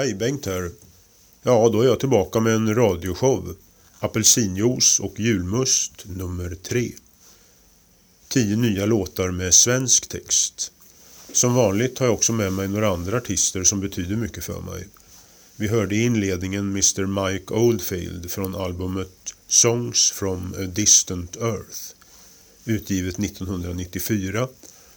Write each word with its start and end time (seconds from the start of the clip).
Hej, 0.00 0.14
Bengt 0.14 0.46
här. 0.46 0.70
Ja, 1.42 1.68
då 1.72 1.80
är 1.80 1.86
jag 1.86 2.00
tillbaka 2.00 2.40
med 2.40 2.54
en 2.54 2.74
radioshow. 2.74 3.56
Apelsinjuice 3.98 5.00
och 5.00 5.20
julmust 5.20 5.92
nummer 6.04 6.54
tre. 6.54 6.92
Tio 8.28 8.56
nya 8.56 8.86
låtar 8.86 9.30
med 9.30 9.54
svensk 9.54 10.08
text. 10.08 10.72
Som 11.32 11.54
vanligt 11.54 11.98
har 11.98 12.06
jag 12.06 12.14
också 12.14 12.32
med 12.32 12.52
mig 12.52 12.68
några 12.68 12.88
andra 12.88 13.16
artister 13.16 13.64
som 13.64 13.80
betyder 13.80 14.16
mycket 14.16 14.44
för 14.44 14.60
mig. 14.60 14.86
Vi 15.56 15.68
hörde 15.68 15.94
i 15.94 16.02
inledningen 16.02 16.70
Mr 16.70 17.30
Mike 17.30 17.54
Oldfield 17.54 18.30
från 18.30 18.54
albumet 18.54 19.34
Songs 19.48 20.10
from 20.10 20.54
a 20.58 20.62
Distant 20.62 21.36
Earth. 21.36 21.80
Utgivet 22.64 23.18
1994. 23.18 24.48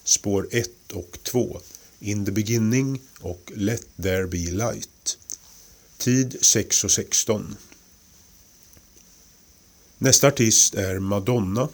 Spår 0.04 0.48
1 0.52 0.70
och 0.94 1.18
2. 1.24 1.62
In 2.00 2.26
the 2.26 2.32
beginning 2.32 3.02
och 3.20 3.52
Let 3.56 3.86
there 4.02 4.28
be 4.28 4.52
light. 4.52 4.90
Tid 6.04 6.36
6.16. 6.42 7.56
Nästa 9.98 10.28
artist 10.28 10.76
är 10.76 11.00
Madonna 11.00 11.70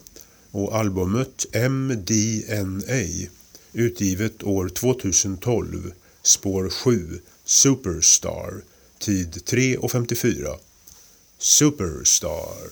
och 0.52 0.76
albumet 0.76 1.46
MDNA 1.70 3.30
utgivet 3.74 4.44
år 4.44 4.70
2012 4.70 5.94
spår 6.24 6.70
7 6.70 7.22
Superstar 7.46 8.62
tid 9.00 9.34
3.54, 9.46 10.58
Superstar 11.38 12.70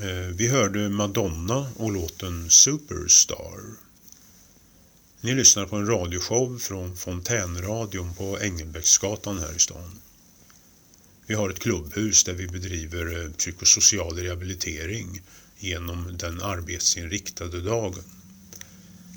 Eh, 0.00 0.34
vi 0.34 0.48
hörde 0.48 0.88
Madonna 0.88 1.66
och 1.76 1.92
låten 1.92 2.50
Superstar. 2.50 3.60
Ni 5.20 5.34
lyssnar 5.34 5.66
på 5.66 5.76
en 5.76 5.86
radioshow 5.86 6.58
från 6.58 6.96
Fontänradion 6.96 8.14
på 8.14 8.38
Engelbrektsgatan 8.40 9.38
här 9.38 9.56
i 9.56 9.58
stan. 9.58 9.98
Vi 11.26 11.34
har 11.34 11.50
ett 11.50 11.58
klubbhus 11.58 12.24
där 12.24 12.32
vi 12.32 12.46
bedriver 12.46 13.24
eh, 13.24 13.32
psykosocial 13.32 14.16
rehabilitering 14.16 15.22
genom 15.58 16.16
den 16.18 16.42
arbetsinriktade 16.42 17.60
dagen. 17.60 18.04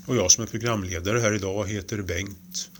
Och 0.06 0.16
jag 0.16 0.32
som 0.32 0.44
är 0.44 0.48
programledare 0.48 1.20
här 1.20 1.32
idag 1.32 1.68
heter 1.68 2.02
Bengt. 2.02 2.70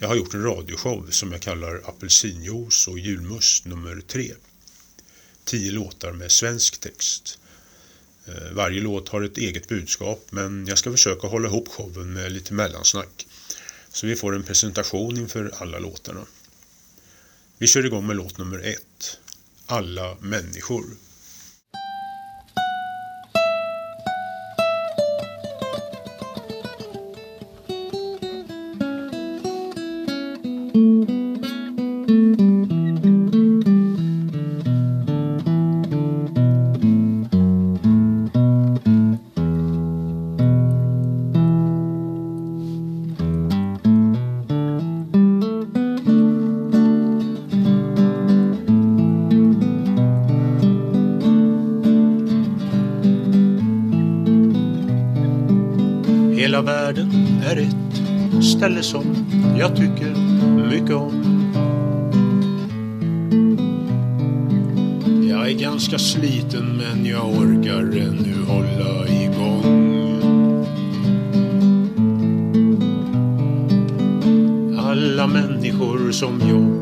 Jag 0.00 0.08
har 0.08 0.16
gjort 0.16 0.34
en 0.34 0.42
radioshow 0.42 1.06
som 1.10 1.32
jag 1.32 1.40
kallar 1.40 1.82
Apelsinjuice 1.84 2.88
och 2.88 2.98
julmust 2.98 3.64
nummer 3.64 4.00
tre. 4.00 4.32
Tio 5.46 5.72
låtar 5.72 6.12
med 6.12 6.32
svensk 6.32 6.80
text. 6.80 7.38
Eh, 8.26 8.52
varje 8.52 8.80
låt 8.80 9.08
har 9.08 9.22
ett 9.22 9.38
eget 9.38 9.68
budskap 9.68 10.26
men 10.30 10.66
jag 10.66 10.78
ska 10.78 10.90
försöka 10.90 11.26
hålla 11.26 11.48
ihop 11.48 11.68
showen 11.68 12.12
med 12.12 12.32
lite 12.32 12.54
mellansnack. 12.54 13.26
Så 13.92 14.06
vi 14.06 14.16
får 14.16 14.34
en 14.34 14.42
presentation 14.42 15.16
inför 15.16 15.54
alla 15.58 15.78
låtarna. 15.78 16.26
Vi 17.58 17.66
kör 17.66 17.86
igång 17.86 18.06
med 18.06 18.16
låt 18.16 18.38
nummer 18.38 18.58
ett. 18.58 19.18
Alla 19.66 20.16
människor. 20.20 20.84
Ställe 58.66 58.82
som 58.82 59.04
jag 59.58 59.76
tycker 59.76 60.14
mycket 60.70 60.96
om. 60.96 61.22
Jag 65.30 65.50
är 65.50 65.58
ganska 65.60 65.98
sliten 65.98 66.76
men 66.76 67.06
jag 67.06 67.28
orkar 67.28 67.80
ännu 67.80 68.44
hålla 68.48 69.08
igång. 69.08 69.86
Alla 74.78 75.26
människor 75.26 76.12
som 76.12 76.40
jag. 76.40 76.75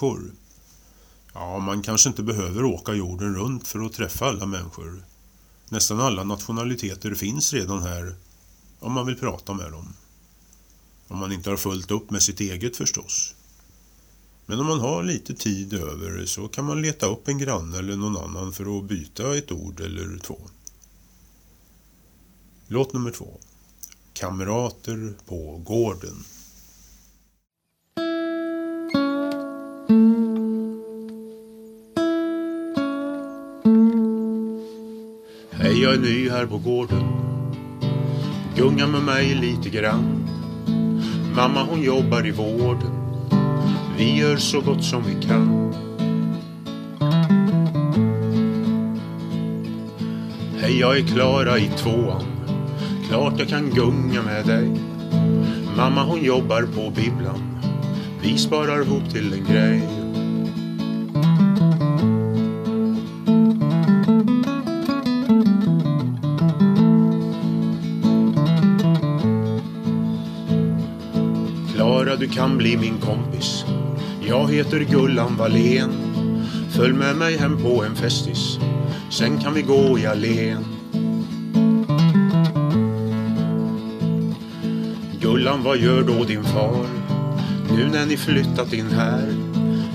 Människor. 0.00 0.32
Ja, 1.34 1.58
man 1.58 1.82
kanske 1.82 2.08
inte 2.08 2.22
behöver 2.22 2.64
åka 2.64 2.92
jorden 2.92 3.34
runt 3.34 3.68
för 3.68 3.86
att 3.86 3.92
träffa 3.92 4.26
alla 4.26 4.46
människor. 4.46 5.04
Nästan 5.68 6.00
alla 6.00 6.24
nationaliteter 6.24 7.14
finns 7.14 7.52
redan 7.52 7.82
här 7.82 8.14
om 8.80 8.92
man 8.92 9.06
vill 9.06 9.16
prata 9.16 9.54
med 9.54 9.72
dem. 9.72 9.94
Om 11.08 11.18
man 11.18 11.32
inte 11.32 11.50
har 11.50 11.56
fullt 11.56 11.90
upp 11.90 12.10
med 12.10 12.22
sitt 12.22 12.40
eget 12.40 12.76
förstås. 12.76 13.34
Men 14.46 14.60
om 14.60 14.66
man 14.66 14.80
har 14.80 15.02
lite 15.02 15.34
tid 15.34 15.74
över 15.74 16.26
så 16.26 16.48
kan 16.48 16.64
man 16.64 16.82
leta 16.82 17.06
upp 17.06 17.28
en 17.28 17.38
granne 17.38 17.78
eller 17.78 17.96
någon 17.96 18.16
annan 18.16 18.52
för 18.52 18.78
att 18.78 18.84
byta 18.84 19.36
ett 19.36 19.52
ord 19.52 19.80
eller 19.80 20.18
två. 20.18 20.38
Låt 22.66 22.92
nummer 22.92 23.10
två. 23.10 23.40
Kamrater 24.12 25.14
på 25.26 25.62
gården. 25.64 26.24
Hej, 35.70 35.82
jag 35.82 35.94
är 35.94 35.98
ny 35.98 36.30
här 36.30 36.46
på 36.46 36.58
gården. 36.58 37.02
Gunga 38.56 38.86
med 38.86 39.02
mig 39.02 39.34
lite 39.34 39.70
grann. 39.70 40.28
Mamma 41.36 41.62
hon 41.62 41.82
jobbar 41.82 42.26
i 42.26 42.30
vården. 42.30 42.90
Vi 43.98 44.18
gör 44.18 44.36
så 44.36 44.60
gott 44.60 44.84
som 44.84 45.02
vi 45.02 45.26
kan. 45.26 45.74
Hej, 50.60 50.80
jag 50.80 50.98
är 50.98 51.06
Klara 51.06 51.58
i 51.58 51.70
tvåan. 51.76 52.24
Klart 53.08 53.34
jag 53.38 53.48
kan 53.48 53.70
gunga 53.70 54.22
med 54.22 54.46
dig. 54.46 54.80
Mamma 55.76 56.04
hon 56.04 56.24
jobbar 56.24 56.62
på 56.62 56.90
bibblan. 56.90 57.58
Vi 58.22 58.38
sparar 58.38 58.82
ihop 58.82 59.10
till 59.10 59.32
en 59.32 59.44
grej. 59.44 59.99
Kan 72.32 72.58
bli 72.58 72.76
min 72.76 72.98
kompis. 72.98 73.64
Jag 74.20 74.52
heter 74.52 74.80
Gullan 74.80 75.36
Wallén. 75.36 75.90
Följ 76.70 76.92
med 76.92 77.16
mig 77.16 77.36
hem 77.36 77.62
på 77.62 77.84
en 77.84 77.96
festis. 77.96 78.58
Sen 79.10 79.38
kan 79.38 79.54
vi 79.54 79.62
gå 79.62 79.98
i 79.98 80.06
allén. 80.06 80.64
Gullan, 85.20 85.62
vad 85.62 85.78
gör 85.78 86.02
då 86.02 86.24
din 86.24 86.44
far? 86.44 86.86
Nu 87.76 87.88
när 87.92 88.06
ni 88.06 88.16
flyttat 88.16 88.72
in 88.72 88.90
här. 88.90 89.34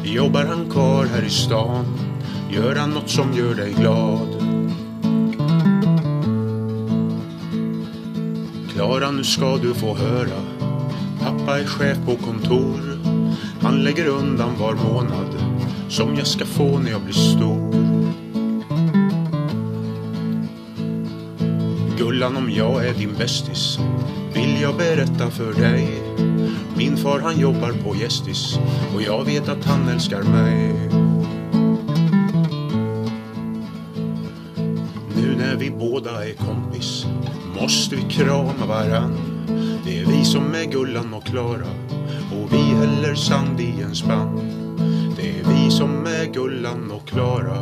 Jobbar 0.03 0.45
han 0.45 0.69
kvar 0.69 1.05
här 1.05 1.25
i 1.25 1.29
stan? 1.29 1.85
Gör 2.51 2.75
han 2.75 2.89
något 2.89 3.09
som 3.09 3.33
gör 3.33 3.55
dig 3.55 3.73
glad? 3.73 4.27
Klara, 8.73 9.11
nu 9.11 9.23
ska 9.23 9.57
du 9.57 9.73
få 9.73 9.95
höra. 9.95 10.54
Pappa 11.45 11.59
är 11.59 11.65
chef 11.65 11.97
på 12.05 12.15
kontor. 12.15 12.99
Han 13.61 13.83
lägger 13.83 14.07
undan 14.07 14.49
var 14.59 14.73
månad 14.73 15.35
som 15.89 16.15
jag 16.15 16.27
ska 16.27 16.45
få 16.45 16.79
när 16.79 16.91
jag 16.91 17.01
blir 17.01 17.13
stor. 17.13 17.71
Gullan, 21.97 22.37
om 22.37 22.51
jag 22.51 22.85
är 22.85 22.93
din 22.93 23.13
bästis 23.17 23.79
vill 24.33 24.61
jag 24.61 24.77
berätta 24.77 25.31
för 25.31 25.53
dig. 25.53 26.03
Min 26.77 26.97
far 26.97 27.19
han 27.19 27.39
jobbar 27.39 27.71
på 27.71 27.95
Gästis 27.95 28.59
och 28.95 29.01
jag 29.01 29.25
vet 29.25 29.49
att 29.49 29.65
han 29.65 29.87
älskar 29.87 30.23
mig. 30.23 30.73
Nu 35.15 35.35
när 35.37 35.55
vi 35.55 35.71
båda 35.71 36.25
är 36.25 36.33
kompis 36.33 37.05
måste 37.61 37.95
vi 37.95 38.01
krama 38.01 38.65
varann. 38.67 39.34
Det 39.85 39.99
är 39.99 40.05
vi 40.05 40.25
som 40.25 40.55
är 40.55 40.65
Gullan 40.65 41.13
och 41.13 41.23
Klara 41.23 41.67
och 42.31 42.53
vi 42.53 42.57
häller 42.57 43.15
sand 43.15 43.59
i 43.59 43.81
en 43.81 43.95
spann. 43.95 44.39
Det 45.17 45.39
är 45.39 45.43
vi 45.43 45.71
som 45.71 46.05
är 46.05 46.25
Gullan 46.33 46.91
och 46.91 47.07
Klara 47.07 47.61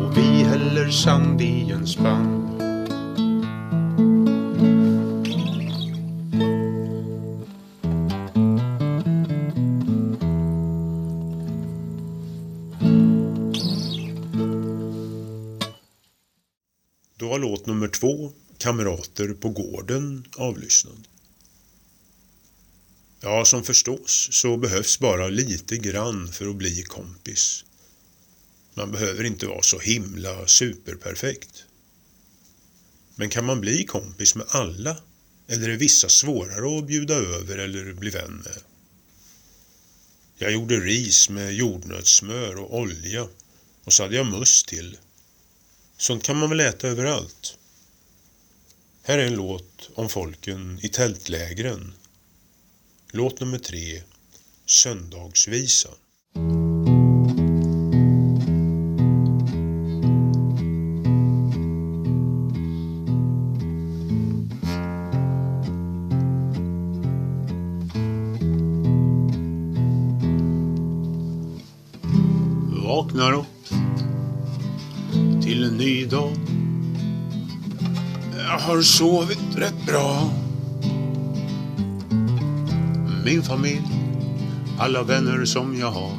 och 0.00 0.16
vi 0.16 0.42
häller 0.42 0.90
sand 0.90 1.40
i 1.40 1.70
en 1.70 1.86
spann. 1.86 2.39
Kamrater 19.20 19.40
på 19.40 19.48
gården, 19.48 20.26
avlyssnad. 20.36 21.08
Ja, 23.20 23.44
som 23.44 23.64
förstås 23.64 24.28
så 24.32 24.56
behövs 24.56 24.98
bara 24.98 25.28
lite 25.28 25.76
grann 25.76 26.32
för 26.32 26.48
att 26.48 26.56
bli 26.56 26.82
kompis. 26.82 27.64
Man 28.74 28.92
behöver 28.92 29.24
inte 29.24 29.46
vara 29.46 29.62
så 29.62 29.78
himla 29.78 30.46
superperfekt. 30.46 31.64
Men 33.16 33.28
kan 33.28 33.44
man 33.44 33.60
bli 33.60 33.84
kompis 33.84 34.34
med 34.34 34.46
alla? 34.48 34.96
Eller 35.48 35.68
är 35.68 35.76
vissa 35.76 36.08
svårare 36.08 36.78
att 36.78 36.86
bjuda 36.86 37.14
över 37.14 37.58
eller 37.58 37.92
bli 37.92 38.10
vän 38.10 38.42
med? 38.44 38.62
Jag 40.38 40.52
gjorde 40.52 40.80
ris 40.80 41.30
med 41.30 41.54
jordnötssmör 41.54 42.56
och 42.56 42.78
olja 42.78 43.28
och 43.84 43.92
så 43.92 44.02
hade 44.02 44.16
jag 44.16 44.26
must 44.26 44.68
till. 44.68 44.98
Sånt 45.98 46.22
kan 46.22 46.36
man 46.36 46.50
väl 46.50 46.60
äta 46.60 46.88
överallt? 46.88 47.59
Här 49.02 49.18
är 49.18 49.26
en 49.26 49.34
låt 49.34 49.90
om 49.94 50.08
folken 50.08 50.78
i 50.82 50.88
tältlägren. 50.88 51.94
Låt 53.12 53.40
nummer 53.40 53.58
tre, 53.58 54.02
Söndagsvisan. 54.66 55.94
Har 78.80 78.84
sovit 78.84 79.56
rätt 79.56 79.86
bra. 79.86 80.30
Min 83.24 83.42
familj, 83.42 83.82
alla 84.78 85.02
vänner 85.02 85.44
som 85.44 85.78
jag 85.78 85.90
har. 85.90 86.12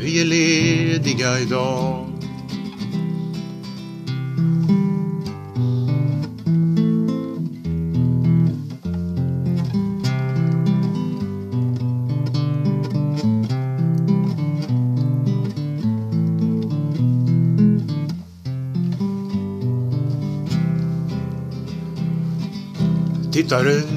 Vi 0.00 0.20
är 0.20 0.24
lediga 0.24 1.40
idag. 1.40 2.13
Tittar 23.44 23.66
ut, 23.66 23.88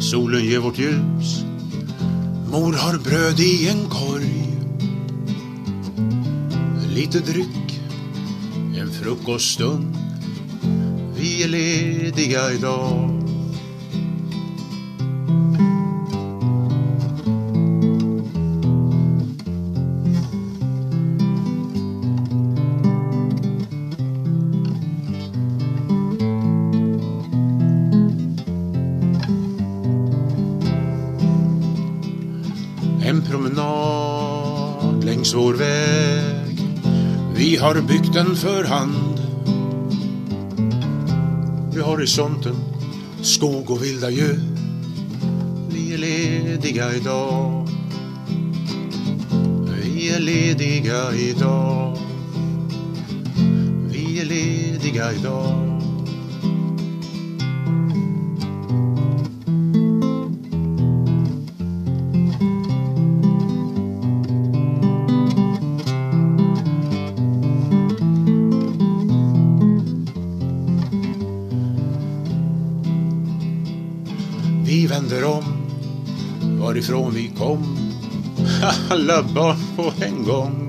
solen 0.00 0.44
ger 0.44 0.58
vårt 0.58 0.78
ljus. 0.78 1.42
Mor 2.50 2.72
har 2.72 2.98
bröd 2.98 3.40
i 3.40 3.68
en 3.68 3.88
korg. 3.90 4.46
Lite 6.94 7.18
dryck, 7.18 7.80
en 8.76 8.90
frukoststund. 8.90 9.96
Vi 11.16 11.42
är 11.42 11.48
lediga 11.48 12.52
idag. 12.52 13.17
Har 37.74 37.82
byggt 37.82 38.12
den 38.12 38.36
för 38.36 38.64
hand. 38.64 39.20
Vid 41.74 41.82
horisonten 41.82 42.56
skog 43.22 43.70
och 43.70 43.82
vilda 43.82 44.10
djur. 44.10 44.40
Vi 45.70 45.94
är 45.94 45.98
lediga 45.98 46.94
idag. 46.94 47.68
Vi 49.84 50.10
är 50.10 50.20
lediga 50.20 51.12
idag. 51.12 51.98
Vi 53.90 54.20
är 54.20 54.24
lediga 54.24 55.12
idag. 55.12 55.77
Om. 77.58 77.92
Alla 78.90 79.22
barn 79.22 79.58
på 79.76 79.92
en 80.04 80.24
gång. 80.24 80.64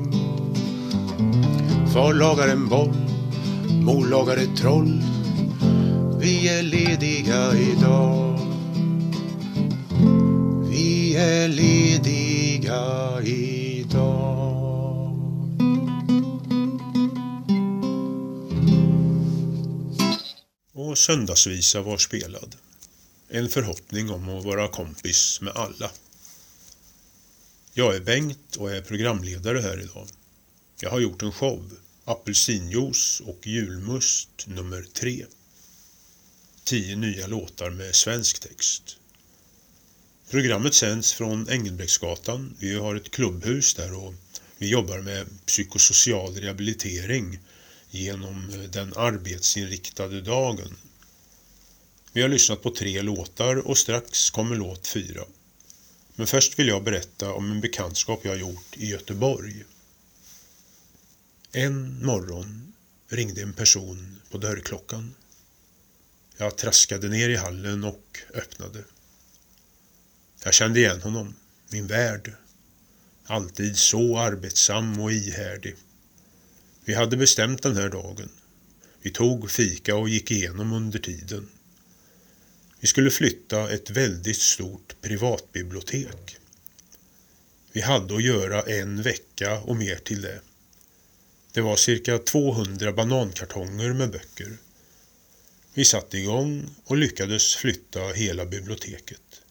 Far 1.94 2.14
lagar 2.14 2.48
en 2.48 2.70
boll 2.70 3.10
Mor 3.90 4.08
lagar 4.08 4.38
ett 4.38 4.58
troll. 4.58 5.04
Vi 6.20 6.48
är 6.48 6.64
lediga 6.64 7.54
idag. 7.58 8.40
Vi 10.70 11.16
är 11.16 11.48
lediga 11.48 13.22
idag. 13.24 14.40
Och 20.74 20.98
söndagsvisa 20.98 21.82
var 21.82 21.98
spelad. 21.98 22.56
En 23.30 23.50
förhoppning 23.50 24.10
om 24.10 24.30
att 24.30 24.46
vara 24.46 24.68
kompis 24.68 25.42
med 25.42 25.54
alla. 25.56 25.92
Jag 27.80 27.96
är 27.96 28.00
Bengt 28.00 28.56
och 28.56 28.72
är 28.72 28.82
programledare 28.82 29.60
här 29.60 29.80
idag. 29.82 30.08
Jag 30.82 30.90
har 30.90 31.00
gjort 31.00 31.22
en 31.22 31.32
show, 31.32 31.72
Apelsinjuice 32.06 33.22
och 33.26 33.48
julmust 33.48 34.30
nummer 34.48 34.86
tre. 34.94 35.26
Tio 36.64 36.96
nya 36.96 37.28
låtar 37.28 37.70
med 37.70 37.96
svensk 37.96 38.40
text. 38.40 38.98
Programmet 40.30 40.74
sänds 40.74 41.14
från 41.14 41.50
Engelbrektsgatan. 41.50 42.56
Vi 42.60 42.76
har 42.76 42.96
ett 42.96 43.12
klubbhus 43.12 43.74
där 43.74 43.94
och 43.94 44.14
vi 44.58 44.70
jobbar 44.70 45.00
med 45.00 45.28
psykosocial 45.46 46.36
rehabilitering 46.36 47.40
genom 47.90 48.68
den 48.72 48.94
arbetsinriktade 48.96 50.22
dagen. 50.22 50.76
Vi 52.14 52.22
har 52.22 52.30
lyssnat 52.30 52.64
på 52.64 52.70
tre 52.70 53.02
låtar 53.02 53.56
och 53.56 53.78
strax 53.78 54.30
kommer 54.30 54.56
låt 54.56 54.88
fyra. 54.88 55.24
Men 56.20 56.28
först 56.28 56.60
vill 56.60 56.68
jag 56.68 56.84
berätta 56.84 57.34
om 57.34 57.52
en 57.52 57.62
bekantskap 57.62 58.20
jag 58.24 58.38
gjort 58.38 58.78
i 58.78 58.90
Göteborg. 58.90 59.64
En 61.52 62.06
morgon 62.06 62.74
ringde 63.10 63.42
en 63.42 63.54
person 63.54 64.22
på 64.32 64.38
dörrklockan. 64.38 65.16
Jag 66.38 66.58
traskade 66.58 67.08
ner 67.10 67.30
i 67.30 67.36
hallen 67.36 67.84
och 67.84 68.20
öppnade. 68.34 68.84
Jag 70.44 70.54
kände 70.54 70.80
igen 70.80 71.02
honom, 71.02 71.36
min 71.70 71.88
värd. 71.88 72.34
Alltid 73.26 73.78
så 73.78 74.18
arbetsam 74.18 75.00
och 75.00 75.12
ihärdig. 75.12 75.76
Vi 76.86 76.94
hade 76.94 77.18
bestämt 77.18 77.64
den 77.64 77.76
här 77.76 77.90
dagen. 77.90 78.30
Vi 79.02 79.12
tog 79.12 79.52
fika 79.52 79.96
och 79.96 80.10
gick 80.10 80.32
igenom 80.32 80.74
under 80.74 81.00
tiden. 81.00 81.50
Vi 82.80 82.88
skulle 82.88 83.12
flytta 83.12 83.72
ett 83.72 83.90
väldigt 83.90 84.42
stort 84.42 84.96
privatbibliotek. 85.02 86.38
Vi 87.72 87.82
hade 87.82 88.16
att 88.16 88.24
göra 88.24 88.62
en 88.62 89.02
vecka 89.02 89.60
och 89.60 89.76
mer 89.76 89.96
till 89.96 90.22
det. 90.22 90.42
Det 91.52 91.62
var 91.62 91.76
cirka 91.76 92.18
200 92.18 92.92
banankartonger 92.92 93.94
med 93.94 94.12
böcker. 94.12 94.58
Vi 95.74 95.86
satte 95.86 96.18
igång 96.18 96.70
och 96.86 96.98
lyckades 96.98 97.56
flytta 97.56 98.08
hela 98.08 98.46
biblioteket. 98.46 99.42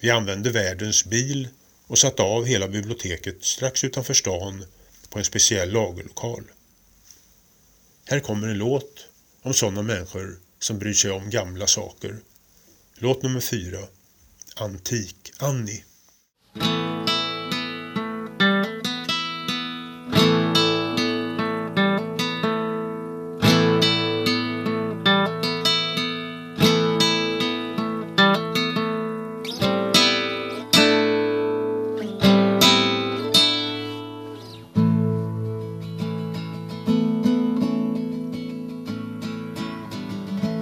Vi 0.00 0.10
använde 0.10 0.50
världens 0.50 1.04
bil 1.04 1.48
och 1.86 1.98
satte 1.98 2.22
av 2.22 2.44
hela 2.44 2.68
biblioteket 2.68 3.44
strax 3.44 3.84
utanför 3.84 4.14
stan 4.14 4.64
på 5.10 5.18
en 5.18 5.24
speciell 5.24 5.72
lagerlokal. 5.72 6.44
Här 8.04 8.20
kommer 8.20 8.48
en 8.48 8.58
låt 8.58 9.06
om 9.42 9.54
sådana 9.54 9.82
människor 9.82 10.38
som 10.58 10.78
bryr 10.78 10.94
sig 10.94 11.10
om 11.10 11.30
gamla 11.30 11.66
saker. 11.66 12.20
Låt 13.02 13.22
nummer 13.22 13.40
fyra. 13.40 13.78
Antik-Annie. 14.56 15.84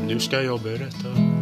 Nu 0.07 0.21
ska 0.21 0.43
jag 0.43 0.63
berätta 0.63 1.40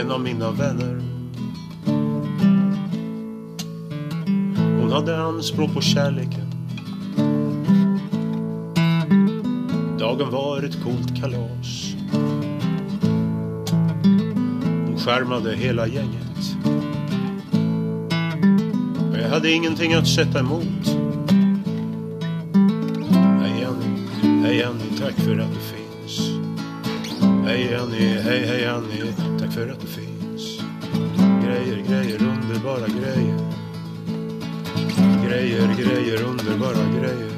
en 0.00 0.10
av 0.10 0.20
mina 0.20 0.50
vänner. 0.50 1.02
Hon 4.80 4.92
hade 4.92 5.18
anspråk 5.18 5.74
på 5.74 5.80
kärleken. 5.80 6.50
Dagen 9.98 10.30
var 10.30 10.62
ett 10.62 10.84
coolt 10.84 11.20
kalas. 11.20 11.94
Hon 14.86 14.98
skärmade 14.98 15.56
hela 15.56 15.86
gänget. 15.86 16.56
Och 19.10 19.18
jag 19.18 19.28
hade 19.28 19.52
ingenting 19.52 19.94
att 19.94 20.08
sätta 20.08 20.40
emot. 20.40 20.86
Hej 23.40 23.64
Annie, 23.64 24.42
hej 24.42 24.64
Annie, 24.64 24.98
tack 25.00 25.14
för 25.14 25.38
att 25.38 25.50
du 25.54 25.60
finns. 25.60 26.30
Hej 27.46 27.76
Annie, 27.76 28.20
hej 28.20 28.46
hej 28.46 28.66
Annie, 28.66 29.25
för 29.56 29.68
att 29.68 29.80
det 29.80 29.86
finns. 29.86 30.60
Grejer, 31.44 31.84
grejer, 31.88 32.22
underbara 32.22 32.86
grejer. 32.88 33.38
Grejer, 35.26 35.68
grejer, 35.78 36.22
underbara 36.22 36.84
grejer. 36.98 37.32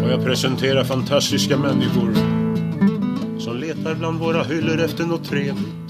Får 0.00 0.10
jag 0.10 0.24
presentera 0.24 0.84
fantastiska 0.84 1.58
människor 1.58 2.14
som 3.38 3.56
letar 3.56 3.94
bland 3.94 4.18
våra 4.18 4.44
hyllor 4.44 4.80
efter 4.80 5.04
något 5.04 5.24
trevligt. 5.24 5.88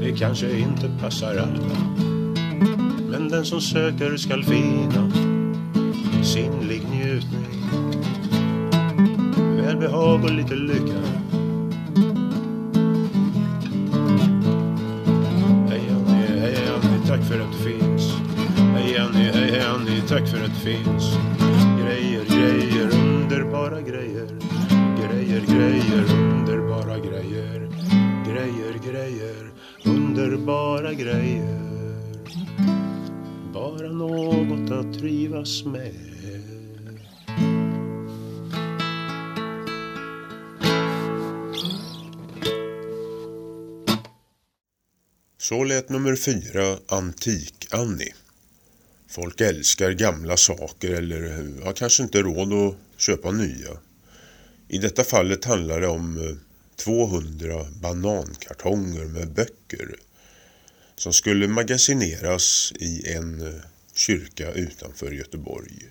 Det 0.00 0.18
kanske 0.18 0.58
inte 0.58 0.90
passar 1.00 1.36
alla. 1.36 1.98
Men 3.10 3.28
den 3.28 3.44
som 3.44 3.60
söker 3.60 4.16
skall 4.16 4.44
finna 4.44 5.10
njutning. 7.18 7.62
Välbehag 9.56 10.24
och 10.24 10.30
lite 10.30 10.54
lycka. 10.54 11.00
Hej 15.68 15.82
Annie, 15.90 16.40
hej 16.40 16.56
Annie, 16.74 17.06
tack 17.06 17.24
för 17.24 17.40
att 17.40 17.52
du 17.52 17.58
finns. 17.70 18.12
Hej 18.56 18.98
Annie, 18.98 19.30
hej 19.32 19.50
hej 19.50 19.60
Annie, 19.60 20.02
tack 20.08 20.28
för 20.28 20.44
att 20.44 20.54
du 20.54 20.60
finns. 20.60 21.16
Grejer, 21.82 22.24
grejer, 22.24 22.90
underbara 23.04 23.80
grejer. 23.80 24.28
Grejer, 24.98 25.40
grejer, 25.40 26.04
underbara 26.14 26.98
grejer. 26.98 27.68
Grejer, 28.26 28.92
grejer, 28.92 29.50
underbara 29.84 30.92
grejer. 30.92 31.60
Bara 33.54 33.88
något 33.92 34.70
att 34.70 34.98
trivas 34.98 35.64
med. 35.64 36.17
Så 45.48 45.64
lät 45.64 45.88
nummer 45.88 46.16
fyra 46.16 46.78
Antik-Annie. 46.86 48.14
Folk 49.08 49.40
älskar 49.40 49.90
gamla 49.90 50.36
saker 50.36 50.90
eller 50.90 51.44
har 51.64 51.72
kanske 51.72 52.02
inte 52.02 52.22
råd 52.22 52.52
att 52.52 52.76
köpa 52.96 53.30
nya. 53.30 53.70
I 54.68 54.78
detta 54.78 55.04
fallet 55.04 55.44
handlar 55.44 55.80
det 55.80 55.86
om 55.86 56.16
eh, 56.16 56.36
200 56.76 57.66
banankartonger 57.80 59.04
med 59.04 59.32
böcker 59.32 59.96
som 60.96 61.12
skulle 61.12 61.48
magasineras 61.48 62.72
i 62.76 63.12
en 63.12 63.46
eh, 63.46 63.62
kyrka 63.94 64.52
utanför 64.52 65.10
Göteborg. 65.10 65.86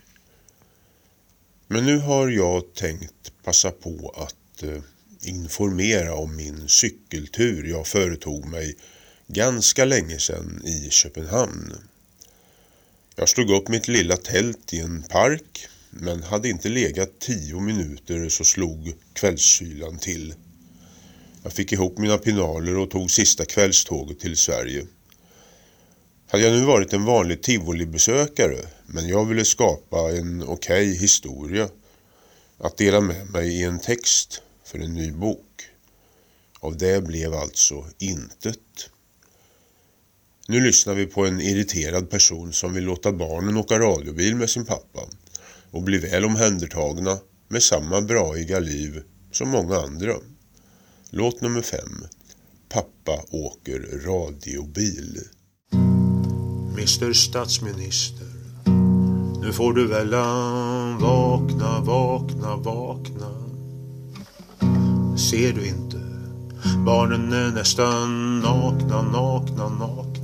Men 1.68 1.86
nu 1.86 1.98
har 1.98 2.30
jag 2.30 2.74
tänkt 2.74 3.34
passa 3.44 3.72
på 3.72 4.16
att 4.18 4.64
eh, 4.64 4.82
informera 5.22 6.16
om 6.16 6.36
min 6.36 6.68
cykeltur 6.68 7.68
jag 7.68 7.88
företog 7.88 8.46
mig 8.46 8.76
ganska 9.28 9.86
länge 9.86 10.20
sedan 10.20 10.62
i 10.66 10.90
Köpenhamn. 10.90 11.74
Jag 13.16 13.30
slog 13.30 13.50
upp 13.50 13.68
mitt 13.68 13.88
lilla 13.88 14.18
tält 14.18 14.74
i 14.74 14.80
en 14.80 15.04
park 15.04 15.68
men 15.90 16.24
hade 16.24 16.50
inte 16.50 16.70
legat 16.70 17.20
tio 17.20 17.60
minuter 17.60 18.30
så 18.30 18.44
slog 18.44 18.94
kvällskylan 19.14 20.00
till. 20.00 20.34
Jag 21.44 21.54
fick 21.54 21.72
ihop 21.72 21.98
mina 21.98 22.18
pinaler 22.18 22.78
och 22.78 22.92
tog 22.92 23.12
sista 23.12 23.46
kvällståget 23.46 24.20
till 24.20 24.38
Sverige. 24.38 24.88
Hade 26.28 26.44
jag 26.44 26.54
nu 26.54 26.66
varit 26.66 26.94
en 26.94 27.06
vanlig 27.06 27.44
tivolibesökare 27.44 28.58
men 28.86 29.08
jag 29.08 29.26
ville 29.26 29.46
skapa 29.46 30.12
en 30.12 30.44
okej 30.44 30.90
okay 30.90 31.00
historia 31.00 31.70
att 32.58 32.78
dela 32.78 33.02
med 33.02 33.30
mig 33.30 33.60
i 33.60 33.64
en 33.64 33.80
text 33.80 34.42
för 34.66 34.80
en 34.80 34.94
ny 34.94 35.12
bok. 35.12 35.70
Av 36.60 36.78
det 36.78 37.04
blev 37.04 37.34
alltså 37.34 37.86
intet. 37.98 38.90
Nu 40.50 40.60
lyssnar 40.60 40.94
vi 40.94 41.06
på 41.06 41.26
en 41.26 41.42
irriterad 41.42 42.10
person 42.10 42.54
som 42.54 42.74
vill 42.74 42.84
låta 42.84 43.12
barnen 43.12 43.58
åka 43.58 43.80
radiobil 43.80 44.36
med 44.36 44.50
sin 44.50 44.66
pappa 44.66 45.00
och 45.72 45.84
bli 45.84 45.98
väl 45.98 46.26
omhändertagna 46.26 47.18
med 47.48 47.64
samma 47.64 48.02
braiga 48.02 48.60
liv 48.60 49.02
som 49.32 49.50
många 49.50 49.76
andra. 49.78 50.14
Låt 51.10 51.42
nummer 51.42 51.62
5. 51.62 51.80
Pappa 52.70 53.24
åker 53.32 53.80
radiobil. 54.06 55.20
Mr 56.74 57.14
statsminister, 57.14 58.28
nu 59.42 59.54
får 59.54 59.74
du 59.74 59.88
väl 59.88 60.12
vakna, 61.02 61.80
vakna, 61.80 62.56
vakna. 62.56 63.32
Ser 65.18 65.54
du 65.54 65.68
inte? 65.68 65.98
Barnen 66.86 67.34
är 67.34 67.52
nästan 67.52 68.40
nakna, 68.40 69.02
nakna, 69.02 69.70
nakna. 69.70 70.17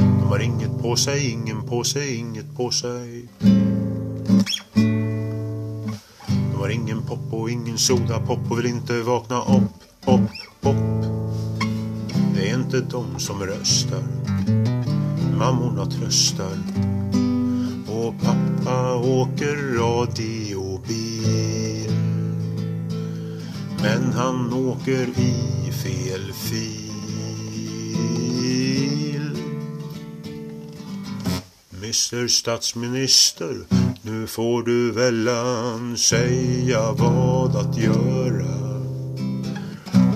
De 0.00 0.28
har 0.28 0.38
inget 0.38 0.82
på 0.82 0.96
sig, 0.96 1.30
ingen 1.30 1.62
på 1.62 1.84
sig, 1.84 2.16
inget 2.16 2.56
på 2.56 2.70
sig. 2.70 3.28
De 6.52 6.54
har 6.58 6.68
ingen 6.68 7.02
pop 7.02 7.32
och 7.32 7.50
ingen 7.50 7.78
sodapop 7.78 8.50
och 8.50 8.58
vill 8.58 8.66
inte 8.66 9.02
vakna 9.02 9.42
upp, 9.42 10.06
upp, 10.06 10.30
upp. 10.60 11.04
Det 12.34 12.50
är 12.50 12.54
inte 12.54 12.80
de 12.80 13.18
som 13.18 13.42
röstar. 13.42 14.02
Mammorna 15.38 15.86
tröstar. 15.86 16.58
Och 17.88 18.14
pappa 18.22 18.94
åker 18.94 19.78
radiobil. 19.78 21.30
Men 23.82 24.12
han 24.12 24.52
åker 24.52 25.08
i 25.18 25.72
fel 25.72 26.32
fil. 26.32 26.89
Mr 31.90 32.28
statsminister, 32.28 33.56
nu 34.02 34.26
får 34.26 34.62
du 34.62 34.92
välan 34.92 35.98
säga 35.98 36.92
vad 36.92 37.56
att 37.56 37.76
göra. 37.76 38.80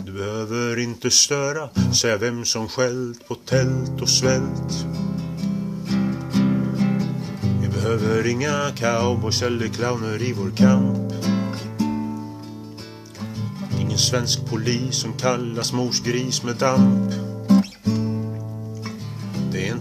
Du 0.06 0.12
behöver 0.12 0.78
inte 0.78 1.10
störa, 1.10 1.68
säga 1.94 2.16
vem 2.16 2.44
som 2.44 2.68
skällt 2.68 3.28
på 3.28 3.34
tält 3.34 4.02
och 4.02 4.08
svält. 4.08 4.86
Vi 7.62 7.68
behöver 7.68 8.26
inga 8.26 8.70
cowboys 8.76 9.42
eller 9.42 9.68
clowner 9.68 10.22
i 10.22 10.32
vår 10.32 10.50
kamp. 10.56 11.12
Ingen 13.80 13.98
svensk 13.98 14.46
polis 14.50 14.96
som 14.96 15.12
kallas 15.12 15.72
morsgris 15.72 16.42
med 16.42 16.56
damp. 16.56 17.33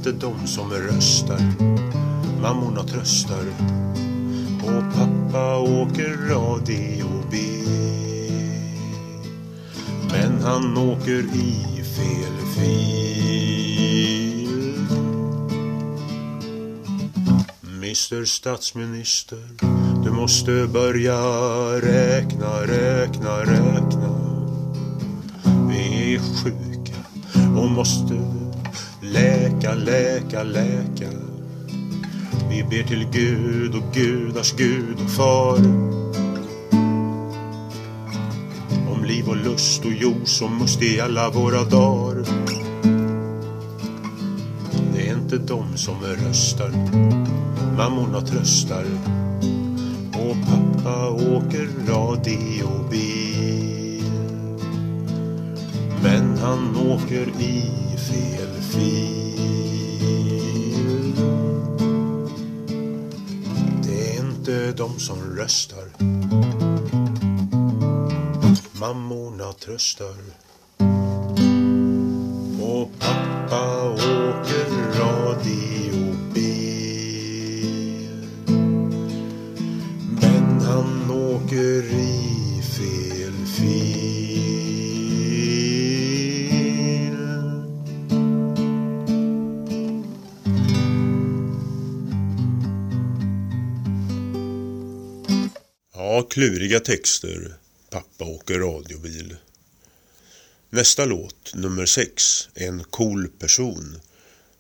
Det 0.04 0.10
är 0.10 0.14
inte 0.14 0.28
de 0.28 0.48
som 0.48 0.72
röstar, 0.72 1.40
mammorna 2.42 2.84
tröstar. 2.84 3.46
Och 4.64 4.84
pappa 4.96 5.58
åker 5.58 6.18
radio 6.30 7.06
B. 7.32 7.38
Men 10.12 10.42
han 10.42 10.78
åker 10.78 11.20
i 11.36 11.84
fel 11.84 12.38
fil. 12.56 13.66
Mr 17.64 18.26
statsminister, 18.26 19.50
du 20.04 20.12
måste 20.12 20.68
börja 20.74 21.18
räkna, 21.82 22.62
räkna, 22.62 23.40
räkna. 23.40 24.10
Vi 25.70 26.16
är 26.16 26.20
sjuka 26.20 26.98
och 27.58 27.70
måste 27.70 28.43
läka, 29.14 29.74
läka, 29.74 30.44
läka. 30.44 31.10
Vi 32.50 32.64
ber 32.64 32.84
till 32.84 33.08
Gud 33.12 33.76
och 33.76 33.94
gudars 33.94 34.54
Gud 34.54 34.98
och 35.04 35.10
far. 35.10 35.58
Om 38.92 39.04
liv 39.04 39.30
och 39.30 39.38
lust 39.38 39.86
och 39.86 39.92
jord 39.92 40.28
som 40.28 40.58
must 40.58 40.82
i 40.82 41.00
alla 41.00 41.30
våra 41.30 41.64
dagar. 41.64 42.26
Det 44.94 45.10
är 45.10 45.14
inte 45.14 45.38
de 45.38 45.78
som 45.78 45.96
röstar, 46.04 46.72
mammorna 47.78 48.22
tröstar. 48.22 48.86
Och 50.14 50.36
pappa 50.46 51.10
åker 51.10 51.70
radiobil. 51.88 53.24
Men 56.04 56.38
han 56.38 56.78
åker 56.78 57.28
i 57.42 57.64
fel 57.98 58.53
fil. 58.74 59.34
Det 63.84 64.16
är 64.16 64.20
inte 64.20 64.72
de 64.72 65.00
som 65.00 65.18
röstar. 65.38 65.86
Mammorna 68.80 69.54
tröstar. 69.54 70.16
Och 72.62 72.90
pappa 73.00 73.90
åker 73.90 74.70
radiobil. 75.00 76.44
Men 80.22 80.62
han 80.62 81.12
åker 81.12 81.84
i 81.94 82.33
kluriga 96.34 96.80
texter. 96.80 97.56
Pappa 97.90 98.26
åker 98.26 98.60
radiobil. 98.60 99.36
Nästa 100.70 101.06
låt, 101.06 101.56
nummer 101.56 101.86
sex, 101.86 102.50
En 102.54 102.84
cool 102.84 103.28
person, 103.28 104.00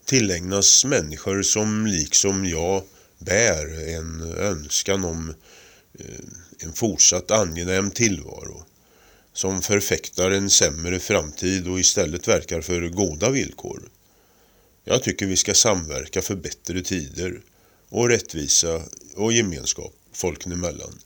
tillägnas 0.05 0.85
människor 0.85 1.43
som 1.43 1.85
liksom 1.87 2.45
jag 2.45 2.83
bär 3.19 3.89
en 3.95 4.21
önskan 4.21 5.05
om 5.05 5.29
eh, 5.99 6.05
en 6.59 6.73
fortsatt 6.73 7.31
angenäm 7.31 7.91
tillvaro. 7.91 8.65
Som 9.33 9.61
förfäktar 9.61 10.31
en 10.31 10.49
sämre 10.49 10.99
framtid 10.99 11.67
och 11.67 11.79
istället 11.79 12.27
verkar 12.27 12.61
för 12.61 12.89
goda 12.89 13.29
villkor. 13.29 13.89
Jag 14.83 15.03
tycker 15.03 15.25
vi 15.25 15.37
ska 15.37 15.53
samverka 15.53 16.21
för 16.21 16.35
bättre 16.35 16.81
tider 16.81 17.41
och 17.89 18.09
rättvisa 18.09 18.81
och 19.15 19.33
gemenskap 19.33 19.93
folken 20.13 20.51
emellan. 20.51 20.99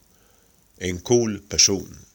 En 0.80 1.00
cool 1.02 1.42
person. 1.42 2.08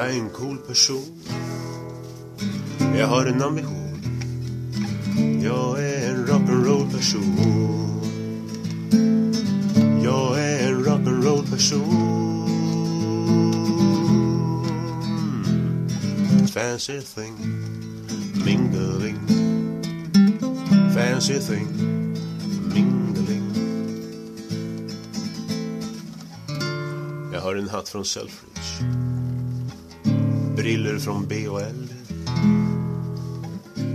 Jag 0.00 0.10
är 0.10 0.18
en 0.20 0.30
cool 0.30 0.58
person. 0.58 1.22
Jag 2.98 3.06
har 3.06 3.26
en 3.26 3.42
ambition. 3.42 4.00
Jag 5.42 5.84
är 5.84 6.10
en 6.10 6.26
rock'n'roll 6.26 6.92
person. 6.92 7.36
Jag 10.04 10.40
är 10.40 10.68
en 10.68 10.84
rock'n'roll 10.84 11.50
person. 11.50 12.46
Fancy 16.54 17.00
thing, 17.00 17.36
mingling. 18.44 19.18
Fancy 20.94 21.38
thing, 21.38 21.68
mingling. 22.74 23.52
Jag 27.32 27.40
har 27.40 27.54
en 27.54 27.68
hatt 27.68 27.88
från 27.88 28.04
Selfridge 28.04 28.49
briller 30.60 30.98
från 30.98 31.26
B&L 31.26 31.88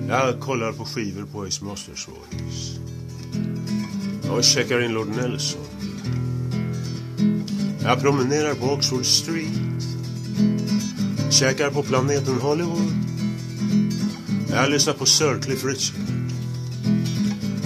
Jag 0.07 0.39
kollar 0.39 0.71
på 0.71 0.85
skivor 0.85 1.25
på 1.25 1.43
Ace 1.43 1.65
Masters 1.65 2.07
Voice. 2.07 2.79
Jag 4.23 4.45
checkar 4.45 4.81
in 4.81 4.91
Lord 4.91 5.07
Nelson. 5.07 5.61
Jag 7.83 8.01
promenerar 8.01 8.53
på 8.53 8.65
Oxford 8.65 9.05
Street. 9.05 9.83
Käkar 11.29 11.71
på 11.71 11.83
planeten 11.83 12.35
Hollywood. 12.41 12.93
Jag 14.49 14.69
lyssnar 14.69 14.93
på 14.93 15.05
Sir 15.05 15.41
Cliff 15.41 15.65
Richard. 15.65 15.95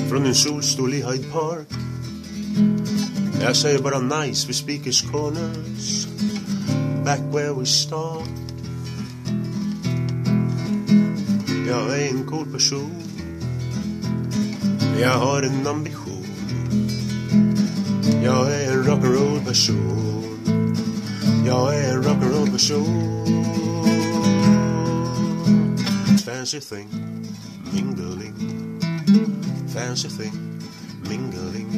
Från 0.09 0.25
en 0.25 0.35
solstol 0.35 0.93
i 0.93 0.97
Hyde 0.97 1.31
Park. 1.31 1.67
Jag 3.41 3.55
säger 3.55 3.79
bara 3.79 3.99
nice 3.99 4.47
vid 4.47 4.55
Speakers 4.55 5.01
Corners. 5.01 6.07
Back 7.05 7.19
where 7.33 7.53
we 7.53 7.65
start. 7.65 8.48
Jag 11.69 11.99
är 11.99 12.10
en 12.10 12.25
cool 12.25 12.45
person. 12.51 13.03
Jag 14.99 15.17
har 15.17 15.41
en 15.41 15.67
ambition. 15.67 16.25
Jag 18.23 18.53
är 18.53 18.71
en 18.71 18.84
rock'n'roll 18.84 19.45
person. 19.45 20.39
Jag 21.45 21.75
är 21.75 21.93
en 21.93 22.03
rock'n'roll 22.03 22.51
person. 22.51 23.25
Fancy 26.25 26.60
thing, 26.60 26.89
mingling. 27.73 28.34
Fancy 29.73 30.10
thing, 30.10 30.62
mingling. 31.10 31.69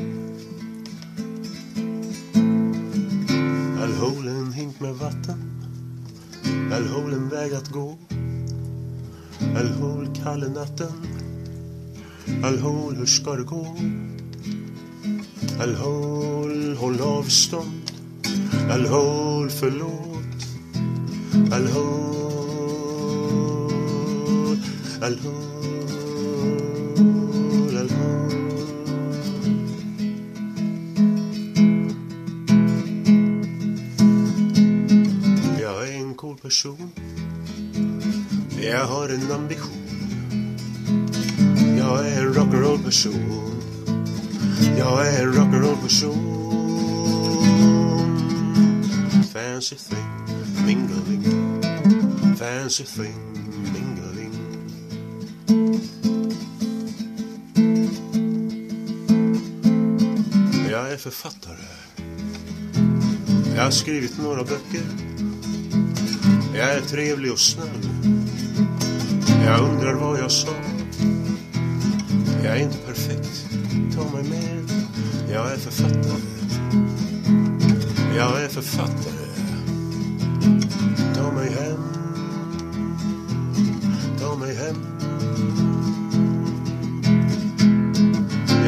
I'll 3.82 3.96
hold 4.00 4.28
en 4.28 4.54
hink 4.54 4.80
med 4.80 4.96
vatten. 4.96 5.52
I'll 6.44 6.88
hold 6.88 7.14
en 7.14 7.30
väg 7.30 7.54
att 7.54 7.70
gå. 7.70 7.98
Allhol 9.56 10.06
kalle 10.06 10.24
kalla 10.24 10.48
natten. 10.48 10.92
Allhol 12.44 12.96
hur 12.96 13.06
ska 13.06 13.36
det 13.36 13.44
gå? 13.44 13.76
Allhol 15.60 16.76
håll 16.76 17.02
avstånd. 17.02 17.92
Allhol 18.70 19.50
förlåt. 19.50 20.40
Allhol 21.52 22.02
Allhol 25.02 25.42
I'll. 27.82 28.22
Jag 35.62 35.90
är 35.90 35.94
en 35.98 36.16
cool 36.16 36.38
person. 36.38 36.92
Jag 38.72 38.86
har 38.86 39.10
en 39.10 39.32
ambition. 39.32 40.58
Jag 41.78 42.08
är 42.08 42.22
en 42.22 42.34
rock'n'roll 42.34 42.84
person. 42.84 43.62
Jag 44.78 45.08
är 45.08 45.24
en 45.24 45.34
rock'n'roll 45.34 45.82
person. 45.82 46.38
Fancy 49.34 49.76
thing, 49.76 50.66
mingling. 50.66 51.24
Fancy 52.38 52.84
thing, 52.84 53.34
mingling. 53.74 54.34
Jag 60.70 60.92
är 60.92 60.98
författare. 60.98 61.68
Jag 63.56 63.64
har 63.64 63.72
skrivit 63.72 64.18
några 64.18 64.44
böcker. 64.44 64.86
Jag 66.56 66.74
är 66.74 66.82
trevlig 66.82 67.32
och 67.32 67.40
snäll. 67.40 68.21
Jag 69.46 69.60
undrar 69.60 69.94
vad 69.94 70.20
jag 70.20 70.32
sa. 70.32 70.52
Jag 72.44 72.58
är 72.58 72.64
inte 72.64 72.78
perfekt. 72.78 73.46
Ta 73.96 74.16
mig 74.16 74.24
med. 74.24 74.72
Jag 75.32 75.52
är 75.52 75.58
författare. 75.58 76.22
Jag 78.16 78.44
är 78.44 78.48
författare. 78.48 79.28
Ta 81.16 81.32
mig 81.32 81.50
hem. 81.50 81.84
Ta 84.20 84.36
mig 84.36 84.56
hem. 84.56 84.76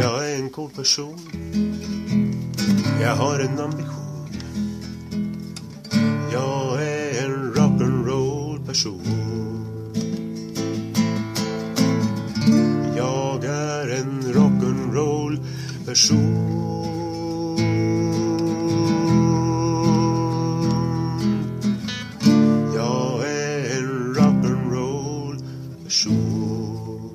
Jag 0.02 0.32
är 0.32 0.36
en 0.36 0.50
cool 0.50 0.70
person. 0.70 1.20
Jag 3.02 3.16
har 3.16 3.40
en 3.40 3.60
ambition. 3.60 3.93
Person. 16.04 16.34
Jag 22.76 23.30
är 23.30 23.78
en 23.78 24.16
rock'n'roll 24.16 25.38
person. 25.84 27.10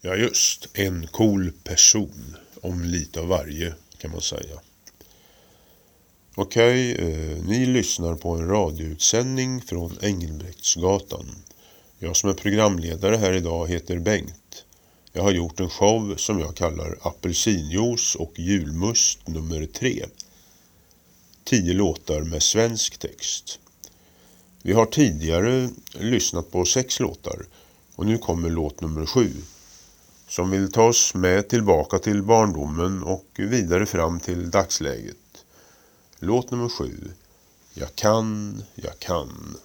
Ja 0.00 0.16
just, 0.16 0.68
en 0.74 1.06
cool 1.06 1.52
person. 1.64 2.36
Om 2.60 2.84
lite 2.84 3.20
av 3.20 3.28
varje 3.28 3.74
kan 3.98 4.10
man 4.10 4.20
säga. 4.20 4.60
Okej, 6.34 6.94
eh, 6.94 7.44
ni 7.44 7.66
lyssnar 7.66 8.14
på 8.14 8.30
en 8.30 8.48
radioutsändning 8.48 9.60
från 9.60 9.98
Engelbrektsgatan. 10.02 11.26
Jag 11.98 12.16
som 12.16 12.30
är 12.30 12.34
programledare 12.34 13.16
här 13.16 13.32
idag 13.32 13.68
heter 13.68 13.98
Bengt. 13.98 14.64
Jag 15.12 15.22
har 15.22 15.30
gjort 15.32 15.60
en 15.60 15.70
show 15.70 16.14
som 16.16 16.40
jag 16.40 16.54
kallar 16.54 16.98
Apelsinjuice 17.00 18.14
och 18.14 18.38
julmust 18.38 19.28
nummer 19.28 19.66
tre. 19.66 20.04
Tio 21.44 21.72
låtar 21.72 22.20
med 22.20 22.42
svensk 22.42 22.98
text. 22.98 23.58
Vi 24.62 24.72
har 24.72 24.86
tidigare 24.86 25.70
lyssnat 25.92 26.50
på 26.50 26.64
sex 26.64 27.00
låtar 27.00 27.46
och 27.96 28.06
nu 28.06 28.18
kommer 28.18 28.50
låt 28.50 28.80
nummer 28.80 29.06
sju 29.06 29.32
som 30.28 30.50
vill 30.50 30.72
ta 30.72 30.82
oss 30.84 31.14
med 31.14 31.48
tillbaka 31.48 31.98
till 31.98 32.22
barndomen 32.22 33.02
och 33.02 33.26
vidare 33.36 33.86
fram 33.86 34.20
till 34.20 34.50
dagsläget. 34.50 35.16
Låt 36.24 36.50
nummer 36.50 36.68
sju. 36.68 37.10
Jag 37.74 37.94
kan, 37.94 38.62
jag 38.74 38.98
kan. 38.98 39.56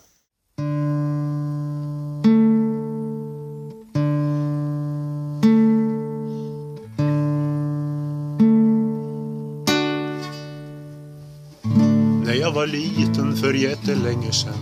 När 12.24 12.34
jag 12.34 12.52
var 12.52 12.68
liten 12.68 13.36
för 13.36 13.54
jättelänge 13.54 14.32
sen 14.32 14.54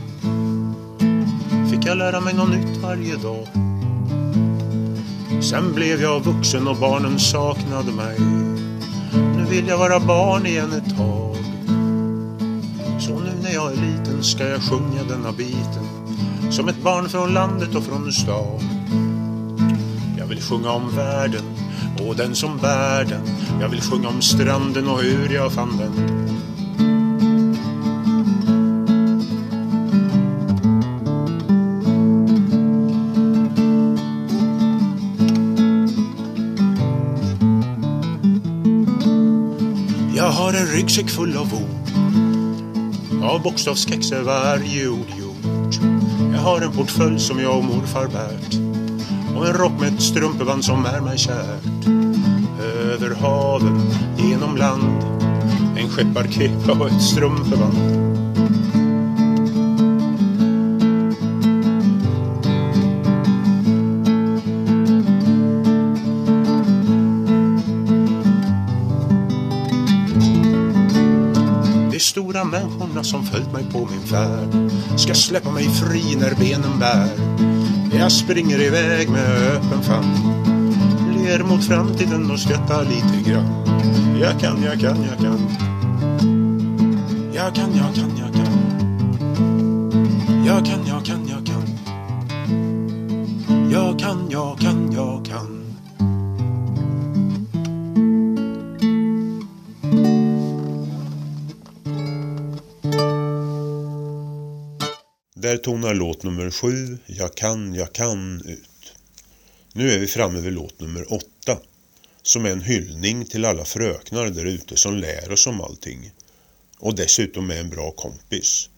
fick 1.72 1.86
jag 1.86 1.98
lära 1.98 2.22
mig 2.22 2.34
något 2.34 2.50
nytt 2.50 2.78
varje 2.78 3.16
dag. 3.16 3.48
Sen 5.44 5.74
blev 5.74 6.02
jag 6.02 6.24
vuxen 6.24 6.68
och 6.68 6.78
barnen 6.78 7.20
saknade 7.20 7.92
mig. 7.92 8.20
Nu 9.38 9.46
vill 9.50 9.68
jag 9.68 9.78
vara 9.78 10.00
barn 10.00 10.46
igen 10.46 10.74
ett 10.74 10.98
tag. 10.98 11.25
Så 13.06 13.20
nu 13.20 13.32
när 13.44 13.54
jag 13.54 13.72
är 13.72 13.76
liten 13.76 14.24
ska 14.24 14.48
jag 14.48 14.62
sjunga 14.62 15.04
denna 15.04 15.32
biten 15.32 15.86
som 16.52 16.68
ett 16.68 16.84
barn 16.84 17.10
från 17.10 17.34
landet 17.34 17.76
och 17.76 17.84
från 17.84 18.12
stan. 18.14 18.60
Jag 20.18 20.26
vill 20.26 20.42
sjunga 20.42 20.70
om 20.72 20.96
världen 20.96 21.44
och 22.08 22.16
den 22.16 22.36
som 22.36 22.58
bär 22.58 23.06
den. 23.06 23.22
Jag 23.62 23.70
vill 23.70 23.82
sjunga 23.82 24.08
om 24.08 24.22
stranden 24.22 24.88
och 24.88 25.02
hur 25.02 25.34
jag 25.34 25.52
fann 25.52 25.78
den. 25.78 25.94
Jag 40.16 40.32
har 40.32 40.54
en 40.54 40.66
ryggsäck 40.66 41.10
full 41.10 41.38
av 41.38 41.54
ord 41.54 41.85
av 43.26 43.42
bokstavskex 43.42 44.12
är 44.12 44.22
varje 44.22 44.88
ord 44.88 45.10
gjort. 45.20 45.80
Jag 46.34 46.40
har 46.40 46.62
en 46.62 46.72
portfölj 46.72 47.20
som 47.20 47.40
jag 47.40 47.58
och 47.58 47.64
morfar 47.64 48.08
bärt 48.08 48.56
Och 49.38 49.48
en 49.48 49.54
rock 49.54 49.72
med 49.80 49.94
ett 49.94 50.02
strumpeband 50.02 50.66
som 50.66 50.86
är 50.86 51.02
mig 51.02 51.18
kärt. 51.18 51.88
Över 52.94 53.16
haven, 53.16 53.82
genom 54.18 54.58
land 54.58 55.04
En 55.78 55.90
skepparkepa 55.90 56.72
och 56.72 56.88
ett 56.88 57.02
strumpeband. 57.02 58.05
Människorna 72.52 73.04
som 73.04 73.26
följt 73.26 73.54
mig 73.54 73.66
på 73.72 73.88
min 73.92 74.02
färd 74.02 74.72
ska 75.00 75.14
släppa 75.14 75.52
mig 75.52 75.64
fri 75.64 76.16
när 76.20 76.36
benen 76.36 76.80
bär. 76.80 77.10
Jag 78.00 78.12
springer 78.12 78.62
iväg 78.62 79.10
med 79.10 79.58
öppen 79.58 79.84
famn. 79.84 80.46
ler 81.26 81.44
mot 81.44 81.64
framtiden 81.64 82.32
och 82.32 82.40
skrattar 82.40 82.86
lite 82.86 83.30
grann. 83.30 83.66
Jag 84.22 84.40
kan, 84.40 84.64
jag 84.64 84.80
kan, 84.80 84.98
jag 85.04 85.18
kan. 85.20 85.40
Jag 87.34 87.56
kan, 87.56 87.76
jag 87.76 87.96
kan, 87.96 88.18
jag 88.18 88.34
kan. 88.34 88.46
Jag 90.46 90.66
kan, 90.66 90.86
jag 90.88 91.06
kan, 91.06 91.28
jag 91.28 91.46
kan. 91.46 91.64
Jag 93.72 94.00
kan, 94.00 94.28
jag 94.30 94.60
kan, 94.60 94.92
jag 94.92 95.26
kan. 95.26 95.55
Här 105.56 105.60
tonar 105.62 105.94
låt 105.94 106.24
nummer 106.24 106.52
sju, 106.52 106.98
Jag 107.06 107.36
kan, 107.36 107.76
jag 107.76 107.94
kan 107.94 108.42
ut. 108.42 108.94
Nu 109.74 109.92
är 109.92 110.00
vi 110.00 110.08
framme 110.08 110.40
vid 110.40 110.54
låt 110.54 110.80
nummer 110.80 111.14
åtta, 111.14 111.58
som 112.22 112.46
är 112.46 112.50
en 112.50 112.62
hyllning 112.62 113.26
till 113.26 113.46
alla 113.46 113.66
fröknar 113.66 114.30
där 114.30 114.46
ute 114.46 114.78
som 114.78 114.96
lär 114.96 115.32
oss 115.32 115.48
om 115.48 115.62
allting. 115.62 116.12
Och 116.80 116.96
dessutom 116.96 117.52
är 117.52 117.60
en 117.60 117.70
bra 117.70 117.92
kompis. 117.92 118.70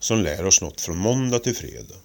Som 0.00 0.18
lär 0.18 0.46
oss 0.46 0.60
något 0.60 0.80
från 0.80 0.98
måndag 0.98 1.38
till 1.38 1.56
fredag. 1.56 1.96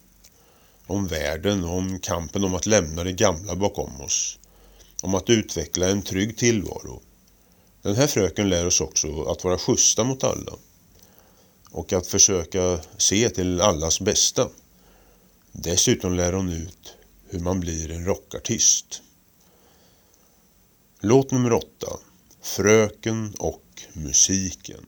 Om 0.87 1.07
världen 1.07 1.63
och 1.63 1.77
om 1.77 1.99
kampen 1.99 2.43
om 2.43 2.55
att 2.55 2.65
lämna 2.65 3.03
det 3.03 3.13
gamla 3.13 3.55
bakom 3.55 4.01
oss. 4.01 4.39
Om 5.01 5.15
att 5.15 5.29
utveckla 5.29 5.89
en 5.89 6.01
trygg 6.01 6.37
tillvaro. 6.37 7.01
Den 7.81 7.95
här 7.95 8.07
fröken 8.07 8.49
lär 8.49 8.65
oss 8.65 8.81
också 8.81 9.23
att 9.23 9.43
vara 9.43 9.57
schyssta 9.57 10.03
mot 10.03 10.23
alla 10.23 10.51
och 11.75 11.93
att 11.93 12.07
försöka 12.07 12.79
se 12.97 13.29
till 13.29 13.61
allas 13.61 13.99
bästa. 13.99 14.49
Dessutom 15.51 16.13
lär 16.13 16.33
hon 16.33 16.49
ut 16.49 16.93
hur 17.29 17.39
man 17.39 17.59
blir 17.59 17.91
en 17.91 18.05
rockartist. 18.05 19.01
Låt 20.99 21.31
nummer 21.31 21.53
åtta. 21.53 21.87
Fröken 22.41 23.33
och 23.39 23.81
musiken. 23.93 24.85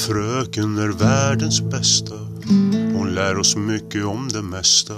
Fröken 0.00 0.78
är 0.78 0.88
världens 0.88 1.60
bästa. 1.60 2.14
Hon 2.94 3.14
lär 3.14 3.38
oss 3.38 3.56
mycket 3.56 4.04
om 4.04 4.28
det 4.28 4.42
mesta. 4.42 4.94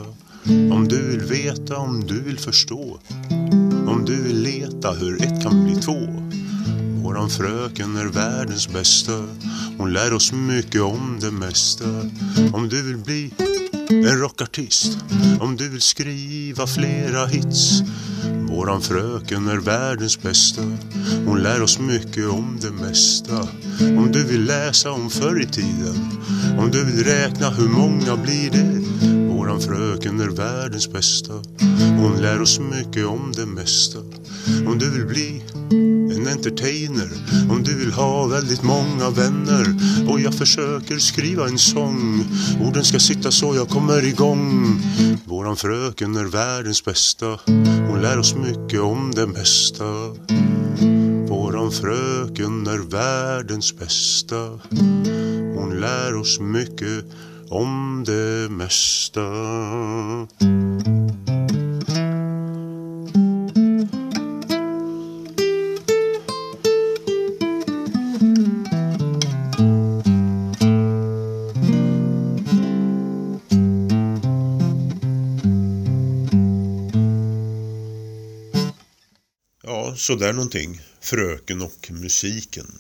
Om 0.46 0.88
du 0.88 1.02
vill 1.10 1.20
veta, 1.20 1.76
om 1.76 2.00
du 2.06 2.20
vill 2.20 2.38
förstå. 2.38 2.98
Om 3.86 4.04
du 4.06 4.22
vill 4.22 4.42
leta 4.42 4.92
hur 4.92 5.22
ett 5.22 5.42
kan 5.42 5.64
bli 5.64 5.74
två. 5.74 6.22
Våran 7.02 7.30
fröken 7.30 7.96
är 7.96 8.04
världens 8.04 8.68
bästa. 8.68 9.24
Hon 9.78 9.92
lär 9.92 10.14
oss 10.14 10.32
mycket 10.32 10.82
om 10.82 11.18
det 11.20 11.30
mesta. 11.30 11.84
Om 12.52 12.68
du 12.68 12.82
vill 12.82 12.98
bli 12.98 13.32
en 13.88 14.18
rockartist. 14.18 14.98
Om 15.40 15.56
du 15.56 15.68
vill 15.68 15.80
skriva 15.80 16.66
flera 16.66 17.26
hits. 17.26 17.82
Våran 18.56 18.80
fröken 18.82 19.48
är 19.48 19.56
världens 19.56 20.22
bästa. 20.22 20.62
Hon 21.26 21.42
lär 21.42 21.62
oss 21.62 21.78
mycket 21.78 22.28
om 22.28 22.58
det 22.60 22.70
mesta. 22.70 23.48
Om 23.80 24.08
du 24.12 24.24
vill 24.24 24.44
läsa 24.44 24.90
om 24.90 25.10
förr 25.10 25.42
i 25.42 25.46
tiden. 25.46 26.10
Om 26.58 26.70
du 26.70 26.84
vill 26.84 27.04
räkna 27.04 27.50
hur 27.50 27.68
många 27.68 28.16
blir 28.16 28.50
det? 28.50 28.82
Våran 29.34 29.60
fröken 29.60 30.20
är 30.20 30.28
världens 30.28 30.92
bästa. 30.92 31.32
Hon 31.98 32.16
lär 32.20 32.42
oss 32.42 32.60
mycket 32.60 33.06
om 33.06 33.32
det 33.36 33.46
mesta. 33.46 33.98
Om 34.66 34.78
du 34.78 34.90
vill 34.90 35.06
bli 35.06 35.42
entertainer. 36.32 37.08
Om 37.50 37.62
du 37.62 37.78
vill 37.78 37.92
ha 37.92 38.26
väldigt 38.26 38.62
många 38.62 39.10
vänner. 39.10 39.66
Och 40.08 40.20
jag 40.20 40.34
försöker 40.34 40.98
skriva 40.98 41.48
en 41.48 41.58
sång. 41.58 42.24
Orden 42.60 42.84
ska 42.84 42.98
sitta 42.98 43.30
så 43.30 43.54
jag 43.54 43.68
kommer 43.68 44.04
igång. 44.04 44.80
Våran 45.24 45.56
fröken 45.56 46.16
är 46.16 46.24
världens 46.24 46.84
bästa. 46.84 47.38
Hon 47.88 48.02
lär 48.02 48.18
oss 48.18 48.34
mycket 48.34 48.80
om 48.80 49.12
det 49.14 49.26
mesta. 49.26 49.84
Våran 51.28 51.72
fröken 51.72 52.66
är 52.66 52.90
världens 52.90 53.78
bästa. 53.78 54.58
Hon 55.56 55.80
lär 55.80 56.16
oss 56.16 56.40
mycket 56.40 57.04
om 57.48 58.04
det 58.06 58.48
mesta. 58.50 59.22
Sådär 80.02 80.32
någonting. 80.32 80.80
Fröken 81.00 81.62
och 81.62 81.90
musiken. 81.90 82.78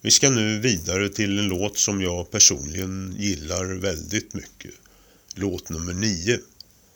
Vi 0.00 0.10
ska 0.10 0.30
nu 0.30 0.58
vidare 0.60 1.08
till 1.08 1.38
en 1.38 1.48
låt 1.48 1.78
som 1.78 2.02
jag 2.02 2.30
personligen 2.30 3.14
gillar 3.18 3.64
väldigt 3.64 4.34
mycket. 4.34 4.74
Låt 5.34 5.68
nummer 5.68 5.94
9, 5.94 6.38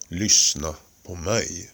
Lyssna 0.08 0.74
på 1.02 1.14
mig. 1.14 1.70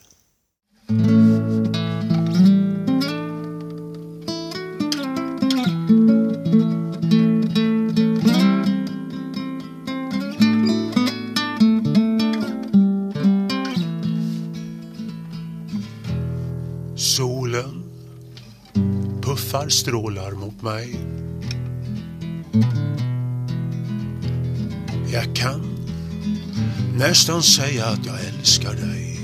Mig. 20.68 21.00
Jag 25.12 25.36
kan 25.36 25.60
nästan 26.98 27.42
säga 27.42 27.86
att 27.86 28.06
jag 28.06 28.16
älskar 28.24 28.72
dig. 28.72 29.20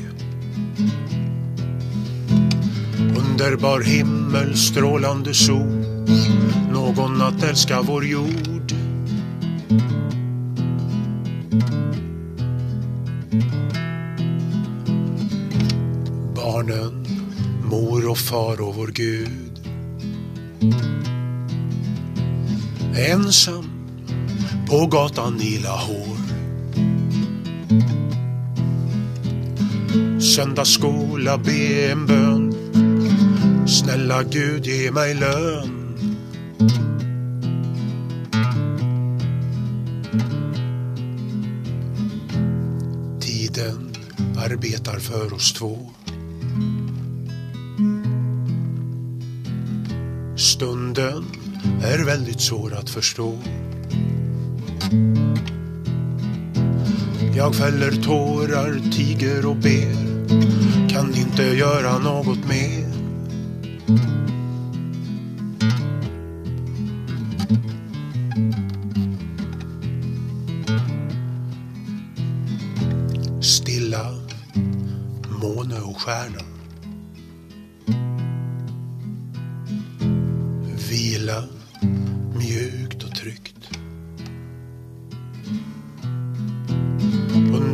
Underbar 3.19 3.81
himmel, 3.81 4.57
strålande 4.57 5.35
sol. 5.35 5.85
Någon 6.73 7.23
att 7.23 7.43
älska 7.43 7.83
vår 7.83 8.07
jord. 8.07 8.73
Barnen, 16.37 17.07
mor 17.71 18.09
och 18.11 18.19
far 18.19 18.61
och 18.61 18.75
vår 18.75 18.89
Gud. 18.89 19.45
Ensam 22.97 23.65
på 24.69 24.87
gatan 24.87 25.41
i 25.41 25.59
Lahore. 25.59 26.19
Söndagsskola, 30.21 31.39
be 31.39 31.91
en 31.91 32.07
bön. 32.07 32.55
Snälla 33.67 34.23
Gud, 34.23 34.67
ge 34.67 34.91
mig 34.91 35.15
lön. 35.15 35.97
Tiden 43.21 43.93
arbetar 44.37 44.99
för 44.99 45.35
oss 45.35 45.53
två. 45.53 45.91
Stunden 50.37 51.44
är 51.85 52.05
väldigt 52.05 52.41
svår 52.41 52.75
att 52.75 52.91
förstå. 52.91 53.39
Jag 57.37 57.55
fäller 57.55 57.91
tårar, 57.91 58.93
tiger 58.93 59.47
och 59.47 59.57
ber. 59.57 60.15
Kan 60.89 61.15
inte 61.15 61.43
göra 61.43 61.99
något 61.99 62.49
mer. 62.49 62.85
Stilla, 73.43 74.11
måne 75.43 75.81
och 75.81 76.01
stjärna. 76.01 76.41
Vila, 80.91 81.45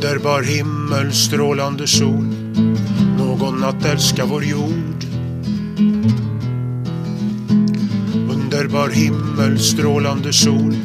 Underbar 0.02 0.42
himmel, 0.42 1.12
strålande 1.12 1.86
sol. 1.86 2.24
Någon 3.18 3.64
att 3.64 3.84
älska 3.84 4.24
vår 4.24 4.44
jord. 4.44 5.04
Underbar 8.30 8.88
himmel, 8.88 9.58
strålande 9.58 10.32
sol. 10.32 10.76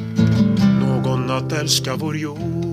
Någon 0.80 1.32
att 1.32 1.52
älska 1.52 1.96
vår 1.96 2.18
jord. 2.18 2.65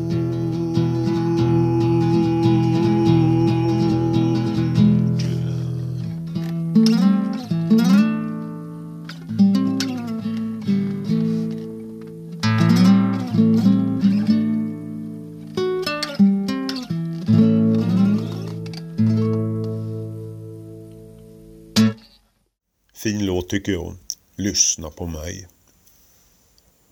Tycker 23.52 23.72
jag. 23.72 23.96
Lyssna 24.36 24.90
på 24.90 25.06
mig. 25.06 25.48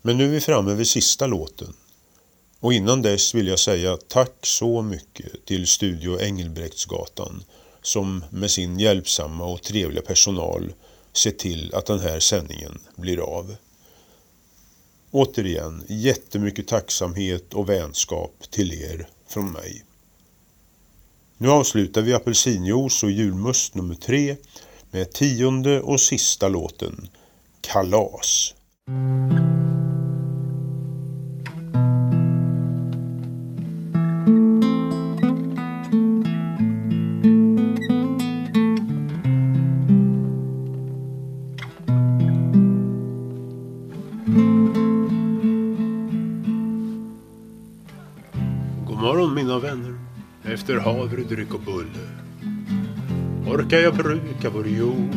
Men 0.01 0.17
nu 0.17 0.25
är 0.25 0.29
vi 0.29 0.41
framme 0.41 0.73
vid 0.73 0.87
sista 0.87 1.27
låten. 1.27 1.73
Och 2.59 2.73
innan 2.73 3.01
dess 3.01 3.35
vill 3.35 3.47
jag 3.47 3.59
säga 3.59 3.97
tack 3.97 4.45
så 4.45 4.81
mycket 4.81 5.45
till 5.45 5.67
Studio 5.67 6.21
Engelbrektsgatan 6.21 7.43
som 7.81 8.23
med 8.29 8.51
sin 8.51 8.79
hjälpsamma 8.79 9.45
och 9.45 9.61
trevliga 9.61 10.01
personal 10.01 10.73
ser 11.13 11.31
till 11.31 11.75
att 11.75 11.85
den 11.85 11.99
här 11.99 12.19
sändningen 12.19 12.79
blir 12.95 13.19
av. 13.19 13.55
Återigen, 15.11 15.83
jättemycket 15.87 16.67
tacksamhet 16.67 17.53
och 17.53 17.69
vänskap 17.69 18.35
till 18.49 18.73
er 18.73 19.07
från 19.27 19.51
mig. 19.51 19.83
Nu 21.37 21.49
avslutar 21.49 22.01
vi 22.01 22.13
apelsinjuice 22.13 23.03
och 23.03 23.11
julmust 23.11 23.75
nummer 23.75 23.95
tre 23.95 24.35
med 24.91 25.13
tionde 25.13 25.81
och 25.81 26.01
sista 26.01 26.47
låten 26.47 27.09
Kalas. 27.61 28.53
Mina 49.35 49.59
vänner. 49.59 49.99
Efter 50.43 50.77
havre, 50.77 51.23
dryck 51.23 51.53
och 51.53 51.59
bulle 51.59 52.21
orkar 53.47 53.77
jag 53.77 53.95
bruka 54.41 54.57
vår 54.57 54.67
jord. 54.67 55.15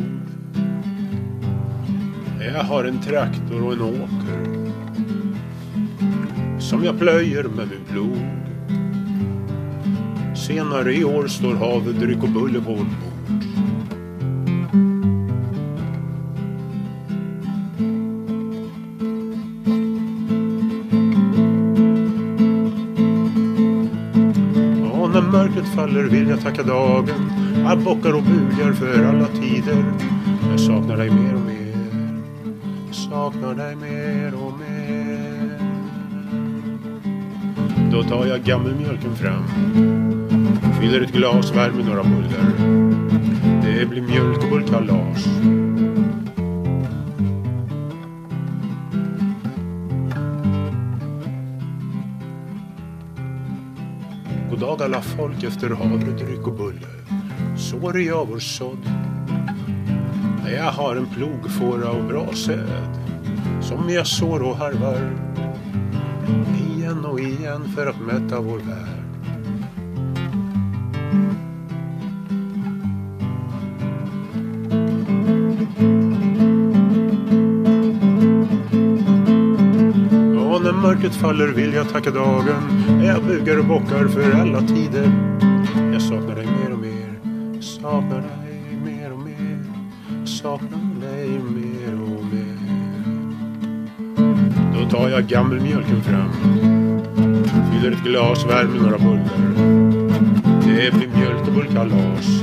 Jag 2.54 2.64
har 2.64 2.84
en 2.84 3.00
traktor 3.00 3.64
och 3.66 3.72
en 3.72 3.80
åker 3.80 4.54
som 6.60 6.84
jag 6.84 6.98
plöjer 6.98 7.44
med 7.44 7.68
min 7.68 7.84
plog. 7.90 8.18
Senare 10.36 10.94
i 10.94 11.04
år 11.04 11.26
står 11.26 11.54
havet 11.54 12.00
dryck 12.00 12.22
och 12.22 12.28
buller 12.28 12.60
på 12.60 12.70
vårt 12.70 12.78
bord. 12.78 13.44
Och 24.92 25.10
när 25.10 25.22
mörkret 25.22 25.74
faller 25.74 26.02
vill 26.02 26.28
jag 26.28 26.40
tacka 26.40 26.62
dagen. 26.62 27.43
Jag 27.66 27.78
bockar 27.78 28.12
och 28.12 28.22
bugar 28.22 28.72
för 28.72 29.04
alla 29.04 29.26
tider. 29.26 29.84
Jag 30.50 30.60
saknar 30.60 30.96
dig 30.96 31.10
mer 31.10 31.34
och 31.34 31.40
mer. 31.40 31.74
Jag 32.86 32.94
saknar 32.94 33.54
dig 33.54 33.76
mer 33.76 34.34
och 34.34 34.52
mer. 34.58 35.58
Då 37.92 38.02
tar 38.02 38.26
jag 38.26 38.42
gammelmjölken 38.42 39.16
fram. 39.16 39.44
Fyller 40.80 41.00
ett 41.00 41.12
glas, 41.12 41.56
värmer 41.56 41.84
några 41.84 42.02
bullar. 42.02 42.52
Det 43.62 43.86
blir 43.86 44.02
mjölk 44.02 44.44
och 44.44 44.50
bullkalas. 44.50 45.24
God 54.50 54.60
dag 54.60 54.82
alla 54.82 55.02
folk 55.02 55.42
efter 55.42 55.70
havre, 55.70 56.10
dryck 56.10 56.46
och 56.46 56.54
buller. 56.54 57.03
Sorg 57.56 58.06
jag 58.06 58.28
vår 58.28 58.38
sådd. 58.38 58.90
Jag 60.56 60.72
har 60.72 60.96
en 60.96 61.06
plogfåra 61.06 61.90
och 61.90 62.04
bra 62.04 62.32
säd. 62.32 62.98
Som 63.60 63.90
jag 63.90 64.06
sår 64.06 64.42
och 64.42 64.56
harvar. 64.56 65.10
Igen 66.68 67.04
och 67.04 67.20
igen 67.20 67.68
för 67.76 67.86
att 67.86 68.00
mätta 68.00 68.40
vår 68.40 68.58
värld. 68.58 69.04
Och 80.54 80.62
när 80.62 80.72
mörkret 80.72 81.14
faller 81.14 81.48
vill 81.48 81.74
jag 81.74 81.88
tacka 81.88 82.10
dagen. 82.10 83.02
Jag 83.04 83.24
bugar 83.24 83.58
och 83.58 83.64
bockar 83.64 84.08
för 84.08 84.40
alla 84.40 84.60
tider 84.60 85.33
saknar 87.94 88.20
dig 88.20 88.76
mer 88.84 89.12
och 89.12 89.18
mer. 89.18 89.64
Saknar 90.26 91.00
dig 91.00 91.28
mer 91.28 92.02
och 92.02 92.24
mer. 92.24 92.58
Då 94.74 94.90
tar 94.90 95.08
jag 95.08 95.26
gammelmjölken 95.26 96.02
fram. 96.02 96.32
Fyller 97.72 97.92
ett 97.92 98.04
glas, 98.04 98.46
värmer 98.46 98.80
några 98.80 98.98
bullar. 98.98 99.38
Det 100.60 100.94
blir 100.94 101.08
mjölk 101.08 101.48
och 101.48 101.52
bullkalas. 101.54 102.42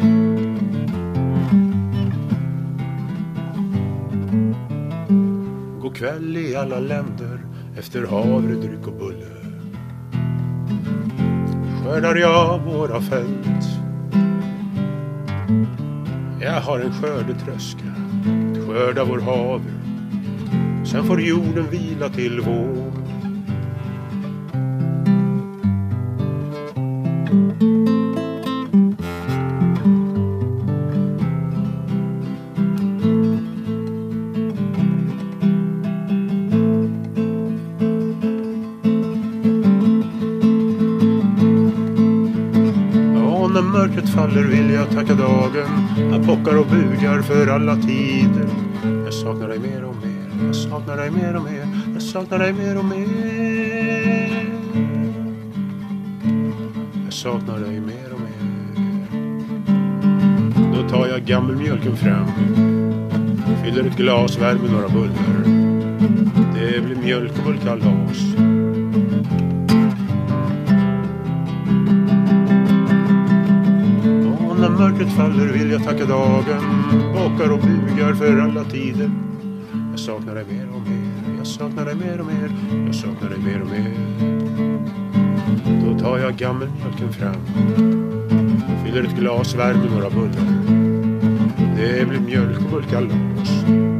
God 5.81 5.95
kväll 5.95 6.37
i 6.37 6.55
alla 6.55 6.79
länder 6.79 7.39
efter 7.77 8.07
havre, 8.07 8.55
dryck 8.55 8.87
och 8.87 8.93
bulle. 8.93 9.25
Skördar 11.83 12.15
jag 12.15 12.59
våra 12.59 13.01
fält. 13.01 13.70
Jag 16.43 16.61
har 16.61 16.79
en 16.79 16.93
skördetröska, 16.93 17.85
att 18.51 18.67
skörda 18.67 19.03
vår 19.03 19.19
havre 19.19 19.71
Sen 20.85 21.03
får 21.03 21.21
jorden 21.21 21.69
vila 21.71 22.09
till 22.09 22.41
vår. 22.41 22.90
För 47.21 47.47
alla 47.47 47.75
tider. 47.75 48.47
Jag 49.05 49.13
saknar 49.13 49.47
dig 49.47 49.59
mer 49.59 49.83
och 49.83 49.95
mer. 49.95 50.45
Jag 50.45 50.55
saknar 50.55 50.97
dig 50.97 51.11
mer 51.11 51.35
och 51.35 51.43
mer. 51.43 51.67
Jag 51.93 52.01
saknar 52.01 52.39
dig 52.39 52.53
mer 52.53 52.77
och 52.77 52.85
mer. 52.85 53.07
Jag 57.03 57.13
saknar 57.13 57.59
dig 57.59 57.79
mer 57.79 58.13
och 58.13 58.19
mer. 58.19 58.41
Då 60.75 60.89
tar 60.89 61.07
jag 61.07 61.21
gammelmjölken 61.21 61.97
fram. 61.97 62.27
Fyller 63.63 63.83
ett 63.83 63.97
glas, 63.97 64.37
värmer 64.37 64.69
några 64.69 64.89
bullar. 64.89 65.45
Det 66.53 66.81
blir 66.81 66.95
mjölk 66.95 67.31
och 67.37 67.43
bullkalas. 67.45 68.19
Och 74.49 74.59
när 74.59 74.69
mörkret 74.69 75.13
faller 75.13 75.47
vill 75.47 75.71
jag 75.71 75.83
tacka 75.83 76.05
dagen. 76.05 76.63
Bockar 77.21 77.51
och 77.51 77.59
bugar 77.59 78.13
för 78.13 78.39
alla 78.39 78.63
tider. 78.63 79.11
Jag 79.91 79.99
saknar 79.99 80.35
dig 80.35 80.45
mer 80.51 80.67
och 80.75 80.81
mer. 80.81 81.37
Jag 81.37 81.47
saknar 81.47 81.85
dig 81.85 81.95
mer 81.95 82.19
och 82.19 82.25
mer. 82.25 82.51
Jag 82.85 82.95
saknar 82.95 83.29
dig 83.29 83.39
mer 83.39 83.61
och 83.61 83.67
mer. 83.67 83.93
Då 85.85 85.99
tar 85.99 86.17
jag 86.17 86.35
gammelmjölken 86.35 87.13
fram. 87.13 87.35
Fyller 88.85 89.03
ett 89.03 89.15
glas, 89.19 89.55
värmer 89.55 89.89
några 89.89 90.09
bullar. 90.09 90.45
Det 91.75 92.07
blir 92.09 92.19
mjölk 92.19 92.57
och 92.57 92.71
bullkalas. 92.71 93.90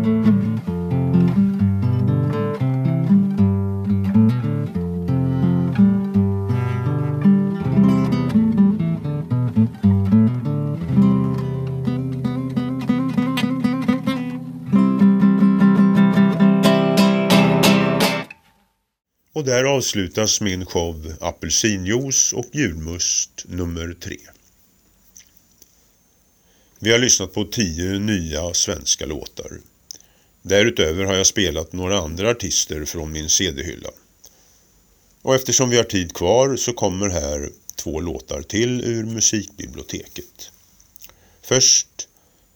Avslutas 19.81 20.41
min 20.41 20.65
show 20.65 21.13
Apelsinjuice 21.21 22.33
och 22.33 22.45
julmust 22.51 23.45
nummer 23.47 23.93
tre. 23.93 24.17
Vi 26.79 26.91
har 26.91 26.99
lyssnat 26.99 27.33
på 27.33 27.43
tio 27.43 27.99
nya 27.99 28.53
svenska 28.53 29.05
låtar. 29.05 29.51
Därutöver 30.41 31.05
har 31.05 31.13
jag 31.13 31.25
spelat 31.25 31.73
några 31.73 31.99
andra 31.99 32.29
artister 32.29 32.85
från 32.85 33.11
min 33.11 33.29
CD-hylla. 33.29 33.89
Och 35.21 35.35
eftersom 35.35 35.69
vi 35.69 35.77
har 35.77 35.83
tid 35.83 36.13
kvar 36.13 36.55
så 36.55 36.73
kommer 36.73 37.09
här 37.09 37.49
två 37.75 37.99
låtar 37.99 38.41
till 38.41 38.81
ur 38.81 39.03
musikbiblioteket. 39.03 40.51
Först 41.41 42.07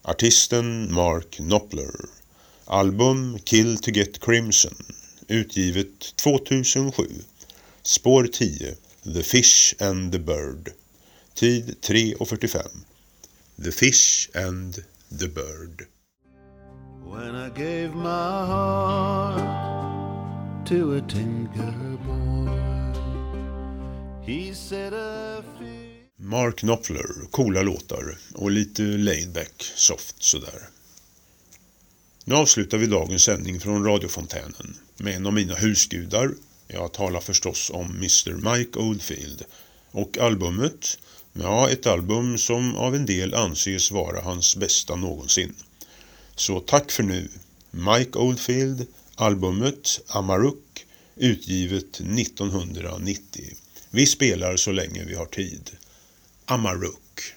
artisten 0.02 0.94
Mark 0.94 1.32
Knopfler. 1.32 1.92
Album 2.66 3.40
Kill 3.40 3.78
to 3.78 3.92
Get 3.92 4.26
Crimson. 4.26 4.76
Utgivet 5.28 6.16
2007. 6.16 7.24
Spår 7.84 8.28
10. 8.28 8.76
The 9.14 9.24
Fish 9.24 9.76
and 9.80 10.12
the 10.12 10.20
Bird. 10.20 10.70
Tid 11.34 11.76
3.45. 11.82 12.68
The 13.64 13.72
Fish 13.72 14.30
and 14.34 14.76
the 15.20 15.28
Bird. 15.28 15.88
When 17.06 17.36
I 17.36 17.50
gave 17.50 17.96
my 17.96 18.46
heart 18.46 19.42
to 20.68 20.96
a 20.96 21.02
tinker 21.02 21.98
boy, 22.08 22.50
he 24.26 24.54
said 24.54 24.94
a. 24.94 25.44
Mark 26.18 26.62
Knopfler, 26.62 27.32
coola 27.32 27.62
låtar 27.62 28.18
och 28.34 28.52
lite 28.52 28.82
laidback, 28.82 29.64
soft 29.76 30.24
sådär. 30.24 30.70
Nu 32.26 32.36
avslutar 32.36 32.78
vi 32.78 32.88
dagens 32.88 33.24
sändning 33.24 33.60
från 33.60 33.86
radiofontänen 33.86 34.76
med 34.98 35.16
en 35.16 35.26
av 35.26 35.34
mina 35.34 35.56
husgudar. 35.56 36.32
Jag 36.68 36.94
talar 36.94 37.20
förstås 37.20 37.72
om 37.74 37.86
Mr 37.92 38.56
Mike 38.56 38.80
Oldfield 38.80 39.46
och 39.92 40.18
albumet, 40.18 40.98
ja 41.34 41.70
ett 41.70 41.88
album 41.88 42.38
som 42.38 42.76
av 42.76 42.96
en 42.96 43.06
del 43.06 43.34
anses 43.34 43.92
vara 43.92 44.22
hans 44.22 44.56
bästa 44.56 44.96
någonsin. 44.96 45.54
Så 46.36 46.60
tack 46.60 46.92
för 46.92 47.04
nu. 47.04 47.30
Mike 47.72 48.18
Oldfield, 48.18 48.88
albumet 49.16 50.00
Amaruk, 50.08 50.86
utgivet 51.16 52.00
1990. 52.00 53.44
Vi 53.90 54.06
spelar 54.06 54.58
så 54.58 54.72
länge 54.72 55.04
vi 55.04 55.16
har 55.16 55.26
tid. 55.26 55.72
Amaruk. 56.46 57.34